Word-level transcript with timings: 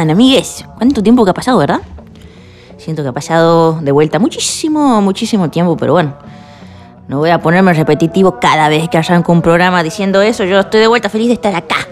¿Cómo 0.00 0.04
están, 0.06 0.16
amigues? 0.16 0.64
¿Cuánto 0.78 1.02
tiempo 1.02 1.24
que 1.26 1.30
ha 1.32 1.34
pasado, 1.34 1.58
verdad? 1.58 1.82
Siento 2.78 3.02
que 3.02 3.10
ha 3.10 3.12
pasado 3.12 3.80
de 3.82 3.92
vuelta 3.92 4.18
muchísimo, 4.18 5.02
muchísimo 5.02 5.50
tiempo, 5.50 5.76
pero 5.76 5.92
bueno. 5.92 6.14
No 7.06 7.18
voy 7.18 7.28
a 7.28 7.38
ponerme 7.38 7.74
repetitivo 7.74 8.40
cada 8.40 8.70
vez 8.70 8.88
que 8.88 8.96
arranco 8.96 9.30
un 9.30 9.42
programa 9.42 9.82
diciendo 9.82 10.22
eso. 10.22 10.44
Yo 10.44 10.60
estoy 10.60 10.80
de 10.80 10.86
vuelta 10.86 11.10
feliz 11.10 11.28
de 11.28 11.34
estar 11.34 11.54
acá. 11.54 11.86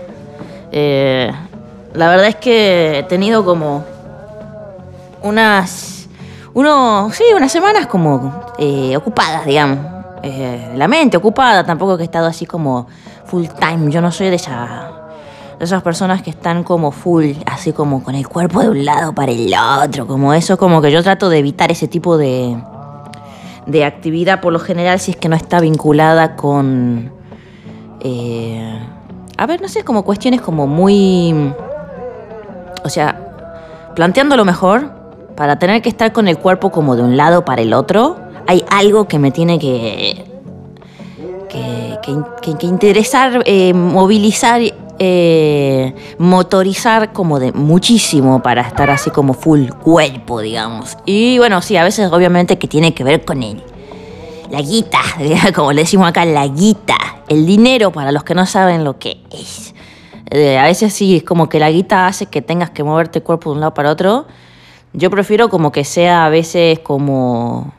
Eh, 0.72 1.30
la 1.92 2.08
verdad 2.08 2.28
es 2.28 2.36
que 2.36 3.00
he 3.00 3.02
tenido 3.02 3.44
como 3.44 3.84
unas. 5.20 6.08
Uno, 6.54 7.10
sí, 7.12 7.24
unas 7.36 7.52
semanas 7.52 7.88
como 7.88 8.54
eh, 8.58 8.96
ocupadas, 8.96 9.44
digamos. 9.44 9.80
Eh, 10.22 10.72
la 10.77 10.88
mente 10.88 11.18
ocupada, 11.18 11.62
tampoco 11.62 11.98
que 11.98 12.04
he 12.04 12.06
estado 12.06 12.27
así 12.27 12.46
como 12.46 12.86
full 13.27 13.44
time. 13.60 13.92
Yo 13.92 14.00
no 14.00 14.10
soy 14.10 14.30
de, 14.30 14.36
esa, 14.36 14.88
esas 15.60 15.82
personas 15.82 16.22
que 16.22 16.30
están 16.30 16.62
como 16.62 16.92
full, 16.92 17.32
así 17.46 17.72
como 17.72 18.02
con 18.02 18.14
el 18.14 18.28
cuerpo 18.28 18.60
de 18.60 18.68
un 18.68 18.84
lado 18.84 19.12
para 19.12 19.32
el 19.32 19.52
otro, 19.82 20.06
como 20.06 20.32
eso, 20.32 20.56
como 20.56 20.80
que 20.80 20.92
yo 20.92 21.02
trato 21.02 21.28
de 21.28 21.38
evitar 21.38 21.72
ese 21.72 21.88
tipo 21.88 22.16
de, 22.16 22.56
de 23.66 23.84
actividad. 23.84 24.40
Por 24.40 24.52
lo 24.52 24.60
general 24.60 25.00
si 25.00 25.12
es 25.12 25.16
que 25.16 25.28
no 25.28 25.36
está 25.36 25.60
vinculada 25.60 26.36
con... 26.36 27.12
Eh, 28.00 28.78
a 29.36 29.46
ver, 29.46 29.60
no 29.60 29.68
sé, 29.68 29.83
como 29.84 30.05
cuestiones 30.05 30.41
como 30.41 30.66
muy... 30.66 31.52
O 32.84 32.88
sea, 32.88 33.20
planteándolo 33.96 34.44
mejor, 34.44 34.92
para 35.36 35.58
tener 35.58 35.83
que 35.83 35.88
estar 35.88 36.12
con 36.12 36.28
el 36.28 36.38
cuerpo 36.38 36.70
como 36.70 36.94
de 36.94 37.02
un 37.02 37.16
lado 37.16 37.44
para 37.44 37.62
el 37.62 37.72
otro, 37.72 38.16
hay 38.46 38.64
algo 38.70 39.08
que 39.08 39.18
me 39.18 39.33
tiene 39.33 39.58
que... 39.58 40.24
que, 41.48 41.98
que, 42.42 42.56
que 42.56 42.66
interesar, 42.66 43.42
eh, 43.44 43.74
movilizar 43.74 44.61
eh, 44.98 45.94
motorizar 46.18 47.12
como 47.12 47.38
de 47.38 47.52
muchísimo 47.52 48.42
para 48.42 48.62
estar 48.62 48.91
así 48.91 49.10
como 49.10 49.34
full 49.34 49.68
cuerpo, 49.70 50.40
digamos. 50.40 50.96
Y 51.06 51.38
bueno, 51.38 51.62
sí, 51.62 51.77
a 51.77 51.84
veces 51.84 52.10
obviamente 52.10 52.58
que 52.58 52.68
tiene 52.68 52.94
que 52.94 53.05
ver 53.05 53.24
con 53.24 53.42
él. 53.42 53.62
La 54.50 54.60
guita, 54.60 55.00
como 55.55 55.72
le 55.72 55.82
decimos 55.82 56.08
acá, 56.08 56.24
la 56.24 56.46
guita. 56.46 56.96
El 57.28 57.46
dinero 57.46 57.92
para 57.92 58.12
los 58.12 58.24
que 58.24 58.34
no 58.34 58.46
saben 58.46 58.84
lo 58.84 58.98
que 58.98 59.20
es. 59.30 59.74
Eh, 60.30 60.58
a 60.58 60.64
veces 60.64 60.92
sí, 60.92 61.16
es 61.16 61.22
como 61.22 61.48
que 61.48 61.58
la 61.58 61.70
guita 61.70 62.06
hace 62.06 62.27
que 62.27 62.42
tengas 62.42 62.70
que 62.70 62.83
moverte 62.83 63.20
el 63.20 63.24
cuerpo 63.24 63.50
de 63.50 63.55
un 63.55 63.60
lado 63.60 63.74
para 63.74 63.90
otro. 63.90 64.27
Yo 64.92 65.10
prefiero 65.10 65.48
como 65.48 65.70
que 65.72 65.84
sea 65.84 66.27
a 66.27 66.28
veces 66.28 66.78
como... 66.80 67.72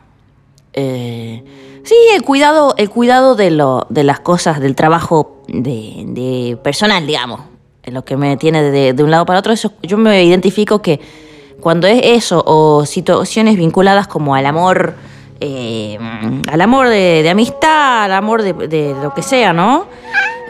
Eh, 0.73 1.43
sí, 1.89 1.95
el 2.13 2.21
cuidado, 2.21 2.75
el 2.77 2.91
cuidado 2.91 3.33
de, 3.33 3.49
lo, 3.49 3.87
de 3.89 4.03
las 4.03 4.19
cosas, 4.19 4.59
del 4.59 4.75
trabajo 4.75 5.41
de, 5.47 6.55
personal, 6.63 7.07
digamos, 7.07 7.41
en 7.81 7.95
lo 7.95 8.05
que 8.05 8.15
me 8.15 8.37
tiene 8.37 8.61
de, 8.61 9.03
un 9.03 9.09
lado 9.09 9.25
para 9.25 9.39
otro, 9.39 9.51
eso, 9.51 9.73
yo 9.81 9.97
me 9.97 10.23
identifico 10.23 10.83
que 10.83 10.99
cuando 11.59 11.87
es 11.87 11.99
eso 12.03 12.43
o 12.45 12.85
situaciones 12.85 13.57
vinculadas 13.57 14.07
como 14.07 14.35
al 14.35 14.45
amor, 14.45 14.93
eh, 15.39 15.97
al 16.51 16.61
amor 16.61 16.89
de, 16.89 17.27
amistad, 17.27 18.03
al 18.03 18.13
amor 18.13 18.43
de, 18.43 18.95
lo 19.01 19.11
que 19.15 19.23
sea, 19.23 19.51
¿no? 19.51 19.87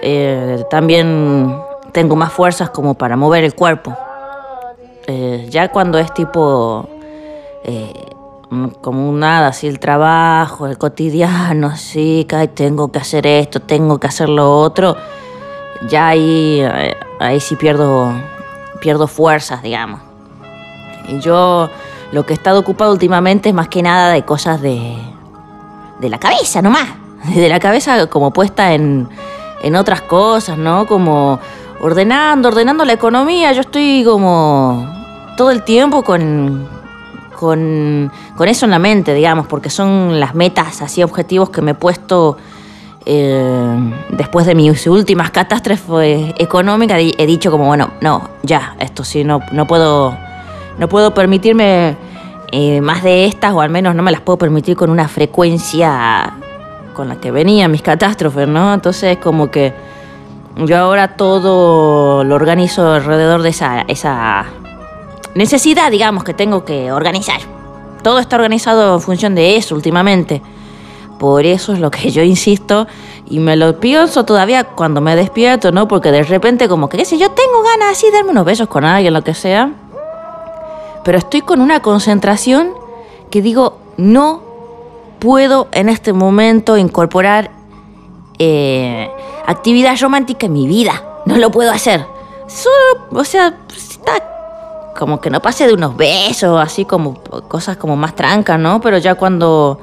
Eh, 0.01 0.61
también 0.69 1.55
tengo 1.93 2.17
más 2.17 2.33
fuerzas 2.33 2.69
como 2.69 2.95
para 2.95 3.15
mover 3.15 3.45
el 3.45 3.55
cuerpo. 3.55 3.97
Eh, 5.07 5.47
ya 5.49 5.69
cuando 5.69 5.97
es 5.99 6.13
tipo 6.13 6.89
como 8.81 9.11
nada, 9.11 9.49
así 9.49 9.67
el 9.67 9.79
trabajo, 9.79 10.65
el 10.65 10.77
cotidiano, 10.77 11.75
sí, 11.77 12.25
que 12.27 12.47
tengo 12.47 12.91
que 12.91 12.99
hacer 12.99 13.27
esto, 13.27 13.59
tengo 13.59 13.99
que 13.99 14.07
hacer 14.07 14.27
lo 14.27 14.57
otro, 14.57 14.95
ya 15.87 16.07
ahí, 16.07 16.59
eh, 16.61 16.95
ahí 17.19 17.39
sí 17.39 17.55
pierdo, 17.55 18.11
pierdo 18.81 19.07
fuerzas, 19.07 19.61
digamos. 19.61 20.01
Y 21.07 21.19
yo 21.19 21.69
lo 22.11 22.25
que 22.25 22.33
he 22.33 22.35
estado 22.35 22.59
ocupado 22.59 22.91
últimamente 22.91 23.49
es 23.49 23.55
más 23.55 23.67
que 23.67 23.83
nada 23.83 24.13
de 24.13 24.23
cosas 24.23 24.61
de, 24.61 24.97
de 25.99 26.09
la 26.09 26.17
cabeza 26.17 26.61
nomás, 26.61 26.89
de 27.35 27.49
la 27.49 27.59
cabeza 27.59 28.07
como 28.07 28.31
puesta 28.31 28.73
en, 28.73 29.07
en 29.61 29.75
otras 29.75 30.01
cosas, 30.01 30.57
¿no? 30.57 30.87
Como 30.87 31.39
ordenando, 31.81 32.49
ordenando 32.49 32.83
la 32.83 32.93
economía, 32.93 33.51
yo 33.53 33.61
estoy 33.61 34.03
como 34.03 34.91
todo 35.37 35.51
el 35.51 35.63
tiempo 35.63 36.03
con 36.03 36.78
con, 37.39 38.11
eso 38.45 38.65
en 38.65 38.71
la 38.71 38.79
mente, 38.79 39.13
digamos, 39.13 39.47
porque 39.47 39.69
son 39.69 40.19
las 40.19 40.35
metas, 40.35 40.81
así 40.81 41.01
objetivos 41.03 41.49
que 41.49 41.61
me 41.61 41.71
he 41.71 41.73
puesto 41.73 42.35
eh, 43.05 43.93
después 44.09 44.45
de 44.45 44.55
mis 44.55 44.85
últimas 44.87 45.31
catástrofes 45.31 46.33
económicas. 46.37 46.99
He 47.17 47.25
dicho 47.25 47.49
como, 47.49 47.67
bueno, 47.67 47.91
no, 48.01 48.29
ya, 48.43 48.75
esto 48.81 49.05
sí, 49.05 49.23
no, 49.23 49.39
no, 49.53 49.65
puedo, 49.67 50.17
no 50.79 50.89
puedo 50.89 51.13
permitirme 51.13 51.95
eh, 52.51 52.81
más 52.81 53.03
de 53.03 53.23
estas, 53.23 53.53
o 53.53 53.61
al 53.61 53.69
menos 53.69 53.95
no 53.95 54.03
me 54.03 54.11
las 54.11 54.19
puedo 54.19 54.37
permitir 54.37 54.75
con 54.75 54.89
una 54.89 55.07
frecuencia 55.07 56.33
con 56.93 57.07
la 57.07 57.21
que 57.21 57.31
venían 57.31 57.71
mis 57.71 57.81
catástrofes, 57.81 58.49
¿no? 58.49 58.73
Entonces 58.73 59.17
como 59.17 59.49
que 59.49 59.73
yo 60.57 60.77
ahora 60.77 61.15
todo 61.15 62.25
lo 62.25 62.35
organizo 62.35 62.91
alrededor 62.91 63.43
de 63.43 63.49
esa 63.87 64.45
necesidad, 65.35 65.91
digamos, 65.91 66.23
que 66.23 66.33
tengo 66.33 66.65
que 66.65 66.91
organizar. 66.91 67.41
Todo 68.03 68.19
está 68.19 68.35
organizado 68.37 68.95
en 68.95 69.01
función 69.01 69.35
de 69.35 69.57
eso 69.57 69.75
últimamente. 69.75 70.41
Por 71.19 71.45
eso 71.45 71.73
es 71.73 71.79
lo 71.79 71.91
que 71.91 72.11
yo 72.11 72.23
insisto 72.23 72.87
y 73.29 73.39
me 73.39 73.55
lo 73.55 73.79
pienso 73.79 74.23
todavía 74.23 74.63
cuando 74.63 75.01
me 75.01 75.15
despierto, 75.15 75.71
¿no? 75.71 75.87
Porque 75.87 76.11
de 76.11 76.23
repente 76.23 76.69
como 76.69 76.87
que, 76.87 77.03
sé, 77.03 77.17
yo 77.17 77.29
tengo 77.31 77.61
ganas 77.61 77.91
así 77.91 78.07
de 78.07 78.13
darme 78.13 78.31
unos 78.31 78.45
besos 78.45 78.67
con 78.67 78.85
alguien, 78.85 79.13
lo 79.13 79.23
que 79.23 79.33
sea. 79.33 79.73
Pero 81.03 81.17
estoy 81.17 81.41
con 81.41 81.61
una 81.61 81.81
concentración 81.81 82.71
que 83.29 83.41
digo, 83.41 83.77
no 83.97 84.41
puedo 85.19 85.67
en 85.71 85.89
este 85.89 86.13
momento 86.13 86.77
incorporar 86.77 87.51
eh, 88.39 89.11
actividad 89.45 89.97
romántica 89.99 90.45
en 90.45 90.53
mi 90.53 90.67
vida. 90.67 91.03
No 91.25 91.37
lo 91.37 91.51
puedo 91.51 91.71
hacer. 91.71 92.05
Solo, 92.47 93.07
o 93.11 93.23
sea, 93.25 93.57
está 93.75 94.38
como 94.99 95.21
que 95.21 95.29
no 95.29 95.41
pase 95.41 95.65
de 95.65 95.73
unos 95.73 95.95
besos, 95.95 96.61
así 96.61 96.83
como 96.83 97.13
cosas 97.47 97.77
como 97.77 97.95
más 97.95 98.15
trancas, 98.15 98.59
¿no? 98.59 98.81
Pero 98.81 98.97
ya 98.97 99.15
cuando 99.15 99.79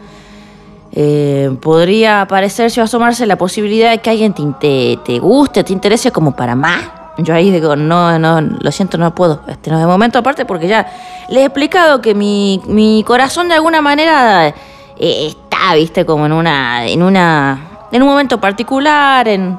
eh, 0.93 1.57
podría 1.63 2.21
aparecerse 2.21 2.83
o 2.83 2.85
asomarse 2.85 3.25
la 3.25 3.37
posibilidad 3.39 3.91
de 3.93 3.99
que 3.99 4.11
alguien 4.11 4.35
te, 4.35 4.99
te, 5.03 5.19
guste, 5.19 5.65
te 5.65 5.73
interese 5.73 6.13
como 6.13 6.37
para 6.37 6.55
más. 6.55 6.83
Yo 7.17 7.33
ahí 7.33 7.51
digo, 7.51 7.77
no, 7.77 8.19
no, 8.19 8.43
lo 8.43 8.71
siento, 8.71 8.99
no 8.99 9.15
puedo. 9.15 9.41
Este 9.49 9.71
no 9.71 9.81
es 9.81 9.87
momento 9.87 10.19
aparte 10.19 10.45
porque 10.45 10.69
ya 10.69 10.87
les 11.31 11.39
he 11.39 11.45
explicado 11.47 12.03
que 12.03 12.15
mi, 12.15 12.61
mi 12.67 13.03
corazón 13.07 13.49
de 13.49 13.55
alguna 13.55 13.81
manera 13.81 14.49
eh, 14.49 14.55
está, 14.99 15.75
viste, 15.77 16.05
como 16.05 16.27
en 16.27 16.33
una, 16.33 16.87
en 16.87 17.03
una, 17.03 17.59
en 17.91 18.03
un 18.03 18.09
momento 18.09 18.39
particular, 18.39 19.27
en, 19.29 19.59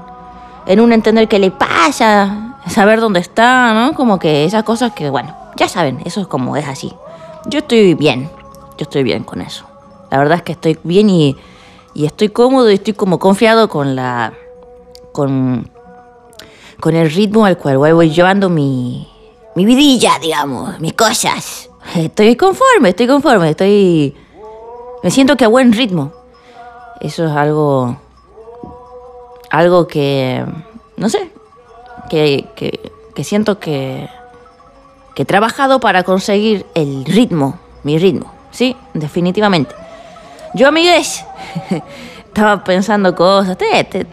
en 0.67 0.79
un 0.79 0.94
entender 0.94 1.28
qué 1.28 1.40
le 1.40 1.50
pasa, 1.50 2.53
saber 2.67 3.00
dónde 3.00 3.22
está, 3.22 3.73
¿no? 3.73 3.96
Como 3.96 4.19
que 4.19 4.46
esas 4.46 4.62
cosas 4.62 4.91
que, 4.91 5.09
bueno, 5.09 5.47
ya 5.57 5.68
saben, 5.68 6.00
eso 6.06 6.22
es 6.22 6.28
como 6.28 6.56
es 6.56 6.68
así. 6.68 6.94
Yo 7.47 7.59
estoy 7.59 7.95
bien, 7.95 8.29
yo 8.78 8.84
estoy 8.84 9.03
bien 9.03 9.23
con 9.23 9.41
eso. 9.41 9.66
La 10.09 10.20
verdad 10.20 10.37
es 10.37 10.43
que 10.43 10.53
estoy 10.53 10.78
bien 10.84 11.09
y, 11.09 11.35
estoy 11.96 12.29
cómodo 12.29 12.70
y 12.72 12.76
estoy 12.76 12.93
como 12.93 13.20
confiado 13.20 13.67
con 13.67 13.96
la. 13.96 14.34
con. 15.11 15.70
con 16.79 16.96
el 16.96 17.09
ritmo 17.11 17.46
al 17.46 17.58
cual 17.58 17.78
voy 17.78 18.09
llevando 18.11 18.49
mi. 18.49 19.08
mi 19.55 19.66
vidilla, 19.66 20.17
digamos, 20.22 20.79
mis 20.79 20.93
cosas. 20.93 21.70
Estoy 21.96 22.35
conforme, 22.35 22.90
estoy 22.90 23.08
conforme, 23.08 23.49
estoy. 23.49 24.16
me 25.03 25.11
siento 25.11 25.35
que 25.35 25.46
a 25.46 25.49
buen 25.49 25.73
ritmo. 25.73 26.14
Eso 27.02 27.26
es 27.26 27.32
algo. 27.32 27.97
algo 29.49 29.87
que. 29.87 30.46
no 30.96 31.09
sé. 31.09 31.32
que, 32.09 32.47
que, 32.55 32.91
que 33.14 33.23
siento 33.23 33.59
que 33.59 34.08
que 35.17 35.23
he 35.23 35.25
trabajado 35.25 35.79
para 35.79 36.03
conseguir 36.03 36.67
el 36.75 37.03
ritmo, 37.03 37.58
mi 37.81 37.97
ritmo, 37.97 38.31
sí, 38.52 38.78
definitivamente. 38.93 39.73
Yo, 40.53 40.67
amigues, 40.67 41.25
estaba 42.28 42.64
pensando 42.64 43.16
cosas, 43.16 43.58
te, 43.58 44.05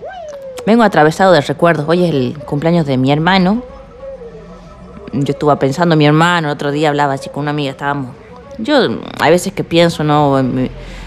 vengo 0.67 0.83
atravesado 0.83 1.33
de 1.33 1.43
recuerdos. 1.43 1.87
Hoy 1.87 2.05
es 2.05 2.11
el 2.11 2.39
cumpleaños 2.47 2.87
de 2.87 2.97
mi 2.97 3.13
hermano. 3.13 3.63
Yo 5.13 5.33
estuve 5.33 5.55
pensando 5.57 5.93
en 5.93 5.99
mi 5.99 6.07
hermano, 6.07 6.49
el 6.49 6.55
otro 6.55 6.73
día 6.73 6.89
hablaba 6.89 7.13
así 7.13 7.29
con 7.29 7.43
una 7.43 7.51
amiga, 7.51 7.73
estábamos... 7.73 8.17
Yo 8.57 8.75
hay 9.21 9.31
veces 9.31 9.53
que 9.53 9.63
pienso, 9.63 10.05
¿no? 10.05 10.43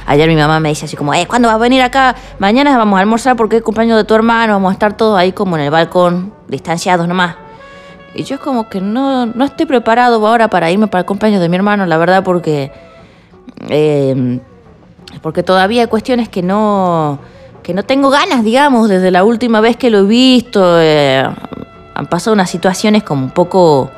Ayer 0.05 0.29
mi 0.29 0.35
mamá 0.35 0.59
me 0.59 0.69
dice 0.69 0.85
así 0.85 0.95
como, 0.95 1.11
eh, 1.15 1.25
¿cuándo 1.25 1.47
vas 1.47 1.55
a 1.55 1.57
venir 1.57 1.81
acá? 1.81 2.15
Mañana 2.37 2.77
vamos 2.77 2.97
a 2.97 3.01
almorzar 3.01 3.35
porque 3.35 3.55
es 3.57 3.63
cumpleaños 3.63 3.97
de 3.97 4.03
tu 4.03 4.13
hermano, 4.13 4.53
vamos 4.53 4.69
a 4.69 4.73
estar 4.73 4.95
todos 4.95 5.17
ahí 5.17 5.31
como 5.31 5.57
en 5.57 5.63
el 5.63 5.71
balcón, 5.71 6.33
distanciados 6.47 7.07
nomás. 7.07 7.46
Y 8.17 8.23
yo 8.23 8.35
es 8.35 8.41
como 8.41 8.67
que 8.67 8.81
no, 8.81 9.27
no 9.27 9.45
estoy 9.45 9.67
preparado 9.67 10.25
ahora 10.25 10.49
para 10.49 10.71
irme 10.71 10.87
para 10.87 11.01
el 11.01 11.05
cumpleaños 11.05 11.39
de 11.39 11.49
mi 11.49 11.55
hermano, 11.55 11.85
la 11.85 11.97
verdad, 11.97 12.23
porque, 12.23 12.71
em, 13.69 14.39
porque 15.21 15.43
todavía 15.43 15.83
hay 15.83 15.87
cuestiones 15.87 16.27
que 16.27 16.41
no, 16.41 17.19
que 17.61 17.75
no 17.75 17.83
tengo 17.83 18.09
ganas, 18.09 18.43
digamos, 18.43 18.89
desde 18.89 19.11
la 19.11 19.23
última 19.23 19.61
vez 19.61 19.77
que 19.77 19.91
lo 19.91 19.99
he 19.99 20.03
visto. 20.03 20.81
Eh, 20.81 21.23
han 21.93 22.05
pasado 22.07 22.33
unas 22.33 22.49
situaciones 22.49 23.03
como 23.03 23.25
un 23.25 23.31
poco 23.31 23.91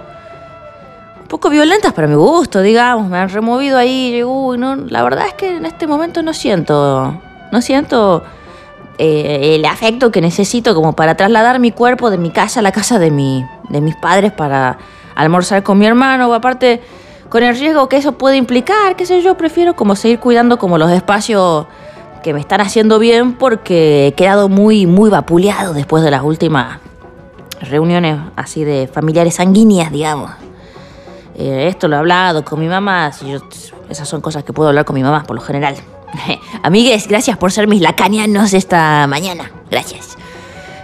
poco 1.29 1.49
violentas 1.49 1.93
para 1.93 2.07
mi 2.07 2.15
gusto, 2.15 2.61
digamos. 2.61 3.07
Me 3.09 3.19
han 3.19 3.29
removido 3.29 3.77
ahí. 3.77 4.21
Y 4.21 4.91
la 4.91 5.03
verdad 5.03 5.27
es 5.27 5.33
que 5.35 5.55
en 5.55 5.65
este 5.65 5.87
momento 5.87 6.21
no 6.23 6.33
siento, 6.33 7.21
no 7.51 7.61
siento 7.61 8.23
eh, 8.97 9.55
el 9.55 9.63
afecto 9.63 10.11
que 10.11 10.19
necesito 10.19 10.75
como 10.75 10.93
para 10.93 11.15
trasladar 11.15 11.59
mi 11.59 11.71
cuerpo 11.71 12.09
de 12.09 12.17
mi 12.17 12.31
casa 12.31 12.59
a 12.59 12.63
la 12.63 12.73
casa 12.73 12.99
de, 12.99 13.11
mi, 13.11 13.45
de 13.69 13.81
mis 13.81 13.95
padres 13.95 14.31
para 14.31 14.77
almorzar 15.15 15.63
con 15.63 15.77
mi 15.77 15.85
hermano. 15.85 16.27
O 16.29 16.33
aparte, 16.33 16.81
con 17.29 17.43
el 17.43 17.57
riesgo 17.57 17.87
que 17.89 17.97
eso 17.97 18.13
puede 18.13 18.37
implicar, 18.37 18.95
qué 18.95 19.05
sé 19.05 19.21
yo, 19.21 19.37
prefiero 19.37 19.75
como 19.75 19.95
seguir 19.95 20.19
cuidando 20.19 20.57
como 20.57 20.77
los 20.77 20.91
espacios 20.91 21.67
que 22.23 22.33
me 22.33 22.39
están 22.39 22.61
haciendo 22.61 22.99
bien 22.99 23.33
porque 23.33 24.07
he 24.07 24.11
quedado 24.13 24.49
muy, 24.49 24.85
muy 24.85 25.09
vapuleado 25.09 25.73
después 25.73 26.03
de 26.03 26.11
las 26.11 26.23
últimas 26.23 26.79
reuniones 27.61 28.17
así 28.35 28.63
de 28.63 28.89
familiares 28.91 29.35
sanguíneas, 29.35 29.91
digamos. 29.91 30.31
Eh, 31.35 31.67
esto 31.69 31.87
lo 31.87 31.95
he 31.95 31.99
hablado 31.99 32.43
con 32.43 32.59
mi 32.59 32.67
mamá, 32.67 33.11
si 33.13 33.33
esas 33.89 34.07
son 34.07 34.21
cosas 34.21 34.43
que 34.43 34.51
puedo 34.51 34.69
hablar 34.69 34.85
con 34.85 34.95
mi 34.95 35.03
mamá 35.03 35.23
por 35.23 35.35
lo 35.35 35.41
general. 35.41 35.75
Amigues, 36.63 37.07
gracias 37.07 37.37
por 37.37 37.51
ser 37.51 37.67
mis 37.67 37.81
lacanianos 37.81 38.53
esta 38.53 39.07
mañana. 39.07 39.51
Gracias. 39.69 40.18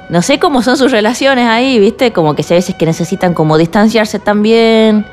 No 0.09 0.21
sé 0.21 0.37
cómo 0.39 0.61
son 0.61 0.77
sus 0.77 0.91
relaciones 0.91 1.47
ahí, 1.47 1.79
¿viste? 1.79 2.13
Como 2.13 2.35
que 2.35 2.43
hay 2.47 2.57
veces 2.57 2.75
que 2.75 2.85
necesitan 2.85 3.33
como 3.33 3.57
distanciarse 3.57 4.19
también. 4.19 5.05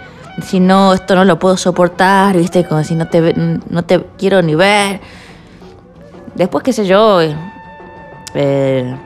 Si 0.42 0.60
no, 0.60 0.94
esto 0.94 1.14
no 1.14 1.24
lo 1.24 1.38
puedo 1.38 1.56
soportar, 1.56 2.36
¿viste? 2.36 2.64
Como 2.64 2.84
si 2.84 2.94
no 2.94 3.08
te, 3.08 3.34
no 3.68 3.84
te 3.84 4.04
quiero 4.18 4.42
ni 4.42 4.54
ver. 4.54 5.00
Después, 6.34 6.62
qué 6.62 6.72
sé 6.72 6.86
yo. 6.86 7.20
Eh, 8.34 8.96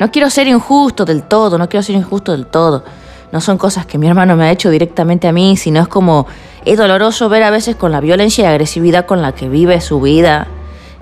no 0.00 0.10
quiero 0.10 0.28
ser 0.30 0.46
injusto 0.46 1.04
del 1.04 1.22
todo, 1.22 1.58
no 1.58 1.68
quiero 1.68 1.82
ser 1.82 1.96
injusto 1.96 2.32
del 2.32 2.46
todo. 2.46 2.84
No 3.32 3.40
son 3.40 3.58
cosas 3.58 3.86
que 3.86 3.98
mi 3.98 4.06
hermano 4.06 4.36
me 4.36 4.44
ha 4.44 4.50
hecho 4.50 4.70
directamente 4.70 5.28
a 5.28 5.32
mí, 5.32 5.56
sino 5.56 5.80
es 5.80 5.88
como 5.88 6.26
es 6.64 6.78
doloroso 6.78 7.28
ver 7.28 7.42
a 7.42 7.50
veces 7.50 7.76
con 7.76 7.92
la 7.92 8.00
violencia 8.00 8.44
y 8.44 8.46
agresividad 8.46 9.06
con 9.06 9.20
la 9.20 9.32
que 9.32 9.48
vive 9.48 9.80
su 9.80 10.00
vida 10.00 10.46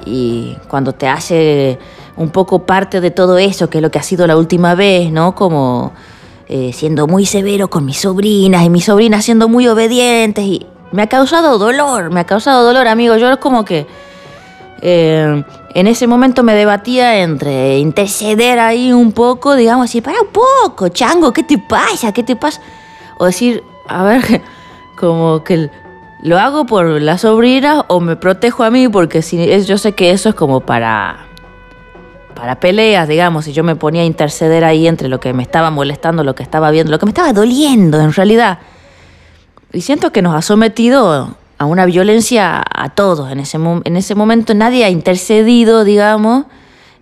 y 0.04 0.56
cuando 0.68 0.92
te 0.92 1.08
hace 1.08 1.78
un 2.16 2.30
poco 2.30 2.66
parte 2.66 3.00
de 3.00 3.10
todo 3.10 3.38
eso, 3.38 3.70
que 3.70 3.78
es 3.78 3.82
lo 3.82 3.90
que 3.90 3.98
ha 3.98 4.02
sido 4.02 4.26
la 4.26 4.36
última 4.36 4.74
vez, 4.74 5.10
¿no? 5.10 5.34
Como 5.34 5.92
eh, 6.48 6.72
siendo 6.72 7.06
muy 7.06 7.24
severo 7.24 7.70
con 7.70 7.84
mis 7.84 8.00
sobrinas 8.00 8.64
y 8.64 8.70
mis 8.70 8.84
sobrinas 8.84 9.24
siendo 9.24 9.48
muy 9.48 9.68
obedientes 9.68 10.44
y 10.44 10.66
me 10.92 11.02
ha 11.02 11.06
causado 11.06 11.58
dolor, 11.58 12.10
me 12.10 12.20
ha 12.20 12.24
causado 12.24 12.64
dolor, 12.64 12.88
amigo. 12.88 13.16
Yo 13.16 13.30
es 13.30 13.38
como 13.38 13.64
que 13.64 13.86
eh, 14.82 15.42
en 15.74 15.86
ese 15.86 16.06
momento 16.06 16.42
me 16.42 16.54
debatía 16.54 17.22
entre 17.22 17.78
interceder 17.78 18.58
ahí 18.58 18.92
un 18.92 19.12
poco, 19.12 19.54
digamos, 19.54 19.94
y 19.94 20.00
para 20.02 20.20
un 20.20 20.28
poco, 20.28 20.88
chango, 20.88 21.32
¿qué 21.32 21.42
te 21.42 21.56
pasa? 21.56 22.12
¿Qué 22.12 22.22
te 22.22 22.36
pasa? 22.36 22.60
O 23.16 23.24
decir, 23.24 23.64
a 23.88 24.02
ver, 24.02 24.42
como 24.98 25.42
que 25.44 25.70
lo 26.22 26.38
hago 26.38 26.66
por 26.66 26.84
la 27.00 27.16
sobrina 27.16 27.84
o 27.88 28.00
me 28.00 28.16
protejo 28.16 28.62
a 28.62 28.70
mí 28.70 28.88
porque 28.88 29.22
si 29.22 29.64
yo 29.64 29.78
sé 29.78 29.92
que 29.92 30.10
eso 30.10 30.28
es 30.28 30.34
como 30.34 30.60
para 30.60 31.31
para 32.34 32.60
peleas, 32.60 33.08
digamos, 33.08 33.46
y 33.48 33.52
yo 33.52 33.64
me 33.64 33.76
ponía 33.76 34.02
a 34.02 34.04
interceder 34.04 34.64
ahí 34.64 34.86
entre 34.86 35.08
lo 35.08 35.20
que 35.20 35.32
me 35.32 35.42
estaba 35.42 35.70
molestando, 35.70 36.24
lo 36.24 36.34
que 36.34 36.42
estaba 36.42 36.70
viendo, 36.70 36.90
lo 36.90 36.98
que 36.98 37.06
me 37.06 37.10
estaba 37.10 37.32
doliendo 37.32 38.00
en 38.00 38.12
realidad. 38.12 38.58
Y 39.72 39.80
siento 39.80 40.12
que 40.12 40.22
nos 40.22 40.34
ha 40.34 40.42
sometido 40.42 41.36
a 41.58 41.64
una 41.64 41.86
violencia 41.86 42.62
a 42.68 42.88
todos. 42.90 43.30
En 43.30 43.40
ese, 43.40 43.56
en 43.56 43.96
ese 43.96 44.14
momento 44.14 44.54
nadie 44.54 44.84
ha 44.84 44.90
intercedido, 44.90 45.84
digamos, 45.84 46.44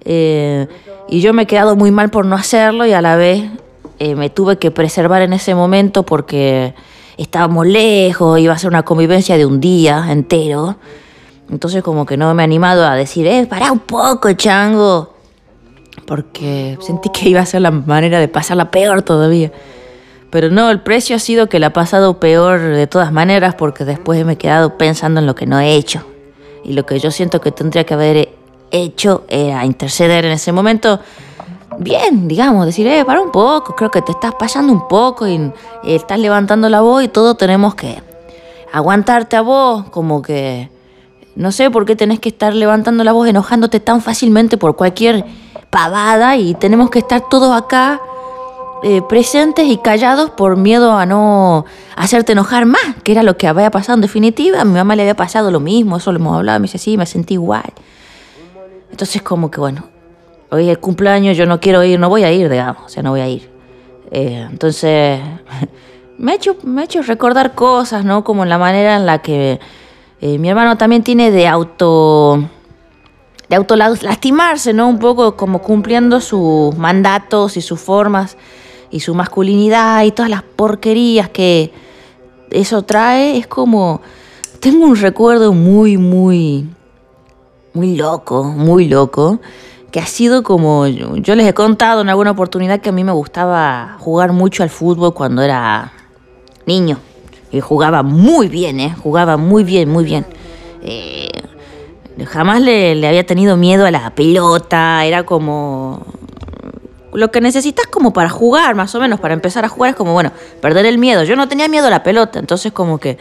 eh, 0.04 0.66
y 1.08 1.20
yo 1.20 1.32
me 1.32 1.42
he 1.42 1.46
quedado 1.46 1.76
muy 1.76 1.90
mal 1.90 2.10
por 2.10 2.24
no 2.24 2.36
hacerlo 2.36 2.86
y 2.86 2.92
a 2.92 3.02
la 3.02 3.16
vez 3.16 3.44
eh, 3.98 4.14
me 4.14 4.30
tuve 4.30 4.58
que 4.58 4.70
preservar 4.70 5.22
en 5.22 5.32
ese 5.32 5.54
momento 5.54 6.04
porque 6.04 6.74
estábamos 7.16 7.66
lejos, 7.66 8.38
iba 8.38 8.54
a 8.54 8.58
ser 8.58 8.68
una 8.68 8.84
convivencia 8.84 9.36
de 9.36 9.44
un 9.44 9.60
día 9.60 10.06
entero. 10.10 10.76
Entonces 11.50 11.82
como 11.82 12.06
que 12.06 12.16
no 12.16 12.32
me 12.34 12.42
he 12.42 12.44
animado 12.44 12.86
a 12.86 12.94
decir, 12.94 13.26
eh, 13.26 13.46
para 13.46 13.72
un 13.72 13.80
poco, 13.80 14.32
chango. 14.32 15.19
Porque 16.10 16.76
sentí 16.80 17.08
que 17.10 17.28
iba 17.28 17.40
a 17.40 17.46
ser 17.46 17.60
la 17.60 17.70
manera 17.70 18.18
de 18.18 18.26
pasarla 18.26 18.72
peor 18.72 19.02
todavía. 19.02 19.52
Pero 20.30 20.50
no, 20.50 20.68
el 20.68 20.80
precio 20.80 21.14
ha 21.14 21.20
sido 21.20 21.48
que 21.48 21.60
la 21.60 21.68
ha 21.68 21.72
pasado 21.72 22.18
peor 22.18 22.58
de 22.58 22.88
todas 22.88 23.12
maneras 23.12 23.54
porque 23.54 23.84
después 23.84 24.26
me 24.26 24.32
he 24.32 24.36
quedado 24.36 24.76
pensando 24.76 25.20
en 25.20 25.26
lo 25.26 25.36
que 25.36 25.46
no 25.46 25.60
he 25.60 25.76
hecho. 25.76 26.04
Y 26.64 26.72
lo 26.72 26.84
que 26.84 26.98
yo 26.98 27.12
siento 27.12 27.40
que 27.40 27.52
tendría 27.52 27.84
que 27.84 27.94
haber 27.94 28.28
hecho 28.72 29.22
era 29.28 29.64
interceder 29.64 30.24
en 30.24 30.32
ese 30.32 30.50
momento. 30.50 30.98
Bien, 31.78 32.26
digamos, 32.26 32.66
decir, 32.66 32.88
eh, 32.88 33.04
para 33.04 33.20
un 33.20 33.30
poco, 33.30 33.76
creo 33.76 33.92
que 33.92 34.02
te 34.02 34.10
estás 34.10 34.34
pasando 34.34 34.72
un 34.72 34.88
poco 34.88 35.28
y, 35.28 35.52
estás 35.84 36.18
levantando 36.18 36.68
la 36.68 36.80
voz 36.80 37.04
y 37.04 37.08
todo 37.08 37.36
tenemos 37.36 37.76
que 37.76 38.02
aguantarte 38.72 39.36
a 39.36 39.42
vos, 39.42 39.88
como 39.90 40.22
que 40.22 40.70
no 41.36 41.52
sé 41.52 41.70
por 41.70 41.86
qué 41.86 41.94
tenés 41.94 42.18
que 42.18 42.30
estar 42.30 42.52
levantando 42.52 43.04
la 43.04 43.12
voz 43.12 43.28
enojándote 43.28 43.78
tan 43.78 44.02
fácilmente 44.02 44.56
por 44.56 44.74
cualquier 44.74 45.24
pavada 45.70 46.36
y 46.36 46.54
tenemos 46.54 46.90
que 46.90 46.98
estar 46.98 47.28
todos 47.28 47.56
acá 47.56 48.00
eh, 48.82 49.02
presentes 49.02 49.66
y 49.66 49.76
callados 49.76 50.30
por 50.30 50.56
miedo 50.56 50.92
a 50.92 51.04
no 51.06 51.66
hacerte 51.96 52.32
enojar 52.32 52.66
más, 52.66 52.96
que 53.04 53.12
era 53.12 53.22
lo 53.22 53.36
que 53.36 53.46
había 53.46 53.70
pasado 53.70 53.96
en 53.96 54.00
definitiva. 54.00 54.60
A 54.60 54.64
mi 54.64 54.72
mamá 54.72 54.96
le 54.96 55.02
había 55.02 55.16
pasado 55.16 55.50
lo 55.50 55.60
mismo, 55.60 55.98
eso 55.98 56.12
lo 56.12 56.18
hemos 56.18 56.36
hablado, 56.36 56.58
me 56.60 56.64
dice, 56.64 56.78
sí, 56.78 56.96
me 56.96 57.06
sentí 57.06 57.34
igual. 57.34 57.72
Entonces 58.90 59.22
como 59.22 59.50
que 59.50 59.60
bueno, 59.60 59.84
hoy 60.50 60.64
es 60.64 60.70
el 60.70 60.78
cumpleaños, 60.78 61.36
yo 61.36 61.46
no 61.46 61.60
quiero 61.60 61.84
ir, 61.84 62.00
no 62.00 62.08
voy 62.08 62.24
a 62.24 62.32
ir, 62.32 62.48
digamos, 62.48 62.82
o 62.86 62.88
sea, 62.88 63.02
no 63.02 63.10
voy 63.10 63.20
a 63.20 63.28
ir. 63.28 63.50
Eh, 64.10 64.46
entonces 64.50 65.20
me 66.18 66.32
ha 66.32 66.34
hecho, 66.34 66.56
me 66.64 66.84
hecho 66.84 67.02
recordar 67.02 67.54
cosas, 67.54 68.04
¿no? 68.04 68.24
Como 68.24 68.44
la 68.46 68.58
manera 68.58 68.96
en 68.96 69.04
la 69.04 69.18
que 69.20 69.60
eh, 70.22 70.38
mi 70.38 70.48
hermano 70.48 70.78
también 70.78 71.02
tiene 71.02 71.30
de 71.30 71.46
auto 71.46 72.48
de 73.50 73.56
auto 73.56 73.74
lastimarse, 73.74 74.72
¿no? 74.72 74.88
Un 74.88 75.00
poco 75.00 75.36
como 75.36 75.60
cumpliendo 75.60 76.20
sus 76.20 76.76
mandatos 76.76 77.56
y 77.56 77.60
sus 77.60 77.80
formas 77.80 78.36
y 78.92 79.00
su 79.00 79.12
masculinidad 79.12 80.04
y 80.04 80.12
todas 80.12 80.30
las 80.30 80.44
porquerías 80.44 81.28
que 81.28 81.72
eso 82.50 82.82
trae, 82.82 83.36
es 83.36 83.46
como... 83.46 84.00
Tengo 84.60 84.84
un 84.84 84.94
recuerdo 84.94 85.52
muy, 85.52 85.96
muy, 85.96 86.68
muy 87.72 87.96
loco, 87.96 88.44
muy 88.44 88.86
loco, 88.88 89.40
que 89.90 89.98
ha 89.98 90.06
sido 90.06 90.42
como, 90.42 90.86
yo 90.86 91.34
les 91.34 91.48
he 91.48 91.54
contado 91.54 92.02
en 92.02 92.10
alguna 92.10 92.32
oportunidad 92.32 92.80
que 92.80 92.90
a 92.90 92.92
mí 92.92 93.02
me 93.02 93.12
gustaba 93.12 93.96
jugar 93.98 94.32
mucho 94.32 94.62
al 94.62 94.68
fútbol 94.68 95.14
cuando 95.14 95.40
era 95.42 95.92
niño. 96.66 96.98
Y 97.50 97.60
jugaba 97.60 98.02
muy 98.02 98.48
bien, 98.48 98.80
¿eh? 98.80 98.94
Jugaba 99.02 99.38
muy 99.38 99.64
bien, 99.64 99.88
muy 99.88 100.04
bien. 100.04 100.26
Eh, 100.82 101.30
jamás 102.26 102.60
le, 102.60 103.06
había 103.06 103.24
tenido 103.24 103.56
miedo 103.56 103.86
a 103.86 103.90
la 103.90 104.14
pelota, 104.14 105.04
era 105.04 105.24
como 105.24 106.06
lo 107.12 107.30
que 107.30 107.40
necesitas 107.40 107.86
como 107.86 108.12
para 108.12 108.28
jugar, 108.28 108.74
más 108.74 108.94
o 108.94 109.00
menos, 109.00 109.20
para 109.20 109.34
empezar 109.34 109.64
a 109.64 109.68
jugar, 109.68 109.90
es 109.90 109.96
como, 109.96 110.12
bueno, 110.12 110.32
perder 110.60 110.86
el 110.86 110.98
miedo. 110.98 111.24
Yo 111.24 111.34
no 111.36 111.48
tenía 111.48 111.68
miedo 111.68 111.88
a 111.88 111.90
la 111.90 112.02
pelota, 112.02 112.38
entonces 112.38 112.72
como 112.72 112.98
que 112.98 113.18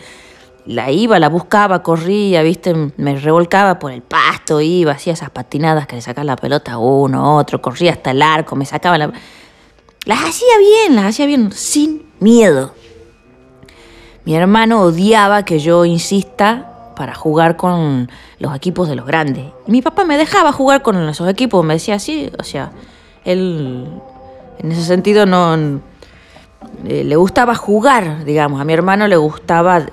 la 0.65 0.91
iba, 0.91 1.17
la 1.17 1.29
buscaba, 1.29 1.81
corría, 1.81 2.43
viste, 2.43 2.75
me 2.98 3.15
revolcaba 3.15 3.79
por 3.79 3.91
el 3.91 4.01
pasto, 4.01 4.62
iba, 4.62 4.91
hacía 4.91 5.13
esas 5.13 5.31
patinadas 5.31 5.88
que 5.88 5.96
le 5.96 6.01
sacaba 6.01 6.25
la 6.25 6.36
pelota 6.36 6.74
a 6.74 6.77
uno, 6.77 7.38
otro, 7.38 7.62
corría 7.62 7.93
hasta 7.93 8.12
el 8.12 8.22
arco, 8.22 8.55
me 8.55 8.65
sacaba 8.65 8.98
la... 8.98 9.12
Las 10.05 10.19
hacía 10.19 10.58
bien, 10.60 10.96
las 10.96 11.05
hacía 11.05 11.25
bien, 11.25 11.51
sin 11.51 12.10
miedo. 12.19 12.74
Mi 14.25 14.36
hermano 14.36 14.81
odiaba 14.81 15.43
que 15.43 15.60
yo 15.60 15.86
insista 15.86 16.78
para 17.00 17.15
jugar 17.15 17.56
con 17.56 18.12
los 18.39 18.53
equipos 18.53 18.89
de 18.89 18.96
los 18.98 19.06
grandes. 19.06 19.46
mi 19.68 19.82
papá 19.82 20.03
me 20.03 20.18
dejaba 20.18 20.51
jugar 20.51 20.82
con 20.82 20.98
esos 21.08 21.29
equipos, 21.29 21.63
me 21.63 21.75
decía 21.75 21.96
así, 21.96 22.29
o 22.38 22.44
sea, 22.44 22.74
él 23.24 23.88
en 24.58 24.72
ese 24.74 24.84
sentido 24.84 25.25
no 25.25 25.79
eh, 26.86 27.06
le 27.06 27.15
gustaba 27.15 27.56
jugar, 27.56 28.25
digamos, 28.25 28.60
a 28.60 28.65
mi 28.65 28.74
hermano 28.74 29.08
le 29.08 29.15
gustaba 29.15 29.86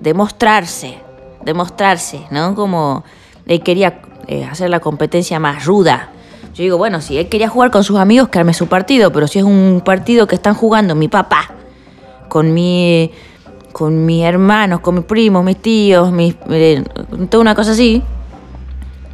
demostrarse, 0.00 0.98
demostrarse, 1.46 2.26
¿no? 2.30 2.54
Como 2.54 3.04
él 3.46 3.62
quería 3.62 4.02
eh, 4.26 4.44
hacer 4.44 4.68
la 4.68 4.80
competencia 4.80 5.40
más 5.40 5.64
ruda. 5.64 6.10
Yo 6.52 6.62
digo, 6.62 6.76
bueno, 6.76 7.00
si 7.00 7.16
él 7.16 7.30
quería 7.30 7.48
jugar 7.48 7.70
con 7.70 7.84
sus 7.84 7.98
amigos, 7.98 8.28
que 8.28 8.38
arme 8.38 8.52
su 8.52 8.66
partido, 8.66 9.10
pero 9.12 9.26
si 9.28 9.38
es 9.38 9.46
un 9.46 9.80
partido 9.82 10.26
que 10.26 10.34
están 10.34 10.52
jugando 10.52 10.94
mi 10.94 11.08
papá, 11.08 11.52
con 12.28 12.52
mi 12.52 13.12
con 13.72 14.04
mis 14.06 14.24
hermanos, 14.24 14.80
con 14.80 14.96
mis 14.96 15.04
primos, 15.04 15.44
mis 15.44 15.56
tíos, 15.56 16.12
mis, 16.12 16.36
toda 17.28 17.40
una 17.40 17.54
cosa 17.54 17.72
así. 17.72 18.02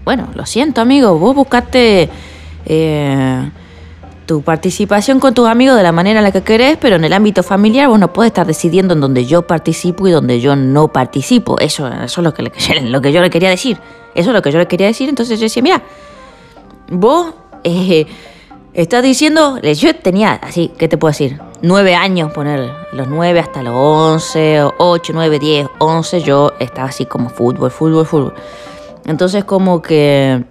Bueno, 0.04 0.28
lo 0.34 0.46
siento, 0.46 0.80
amigo, 0.80 1.18
vos 1.18 1.34
buscaste 1.34 2.08
eh, 2.66 3.50
tu 4.26 4.42
participación 4.42 5.20
con 5.20 5.34
tus 5.34 5.48
amigos 5.48 5.76
de 5.76 5.82
la 5.82 5.92
manera 5.92 6.20
en 6.20 6.24
la 6.24 6.32
que 6.32 6.42
querés, 6.42 6.76
pero 6.80 6.96
en 6.96 7.04
el 7.04 7.12
ámbito 7.12 7.42
familiar 7.42 7.88
vos 7.88 7.98
no 7.98 8.12
podés 8.12 8.28
estar 8.28 8.46
decidiendo 8.46 8.94
en 8.94 9.00
donde 9.00 9.24
yo 9.26 9.46
participo 9.46 10.08
y 10.08 10.12
donde 10.12 10.40
yo 10.40 10.56
no 10.56 10.88
participo. 10.88 11.58
Eso, 11.58 11.88
eso 11.88 12.20
es 12.20 12.24
lo 12.24 12.34
que, 12.34 12.42
lo 12.82 13.00
que 13.00 13.12
yo 13.12 13.20
le 13.20 13.30
quería 13.30 13.50
decir. 13.50 13.78
Eso 14.14 14.30
es 14.30 14.34
lo 14.34 14.42
que 14.42 14.50
yo 14.50 14.58
le 14.58 14.66
quería 14.66 14.86
decir. 14.86 15.08
Entonces 15.08 15.38
yo 15.38 15.44
decía, 15.44 15.62
mira, 15.62 15.82
vos... 16.90 17.34
Eh, 17.64 18.06
Estás 18.78 19.02
diciendo, 19.02 19.60
yo 19.60 19.96
tenía, 19.96 20.34
así, 20.34 20.70
¿qué 20.78 20.86
te 20.86 20.96
puedo 20.96 21.10
decir? 21.10 21.40
Nueve 21.62 21.96
años, 21.96 22.30
poner 22.30 22.70
los 22.92 23.08
nueve 23.08 23.40
hasta 23.40 23.60
los 23.60 23.74
once, 23.74 24.62
ocho, 24.78 25.12
nueve, 25.12 25.40
diez, 25.40 25.66
once, 25.80 26.20
yo 26.20 26.52
estaba 26.60 26.86
así 26.86 27.04
como 27.04 27.28
fútbol, 27.28 27.72
fútbol, 27.72 28.06
fútbol. 28.06 28.34
Entonces 29.04 29.42
como 29.42 29.82
que 29.82 30.44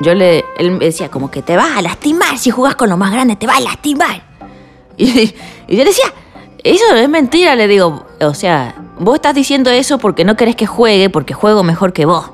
yo 0.00 0.14
le, 0.14 0.44
él 0.58 0.72
me 0.72 0.86
decía 0.86 1.12
como 1.12 1.30
que 1.30 1.42
te 1.42 1.56
vas 1.56 1.76
a 1.76 1.80
lastimar 1.80 2.36
si 2.38 2.50
jugás 2.50 2.74
con 2.74 2.88
los 2.88 2.98
más 2.98 3.12
grandes, 3.12 3.38
te 3.38 3.46
vas 3.46 3.58
a 3.58 3.60
lastimar. 3.60 4.20
Y, 4.96 5.32
yo 5.76 5.84
decía, 5.84 6.06
eso 6.64 6.92
es 6.96 7.08
mentira, 7.08 7.54
le 7.54 7.68
digo, 7.68 8.04
o 8.20 8.34
sea, 8.34 8.74
vos 8.98 9.14
estás 9.14 9.36
diciendo 9.36 9.70
eso 9.70 9.98
porque 9.98 10.24
no 10.24 10.36
querés 10.36 10.56
que 10.56 10.66
juegue, 10.66 11.08
porque 11.08 11.34
juego 11.34 11.62
mejor 11.62 11.92
que 11.92 12.04
vos. 12.04 12.32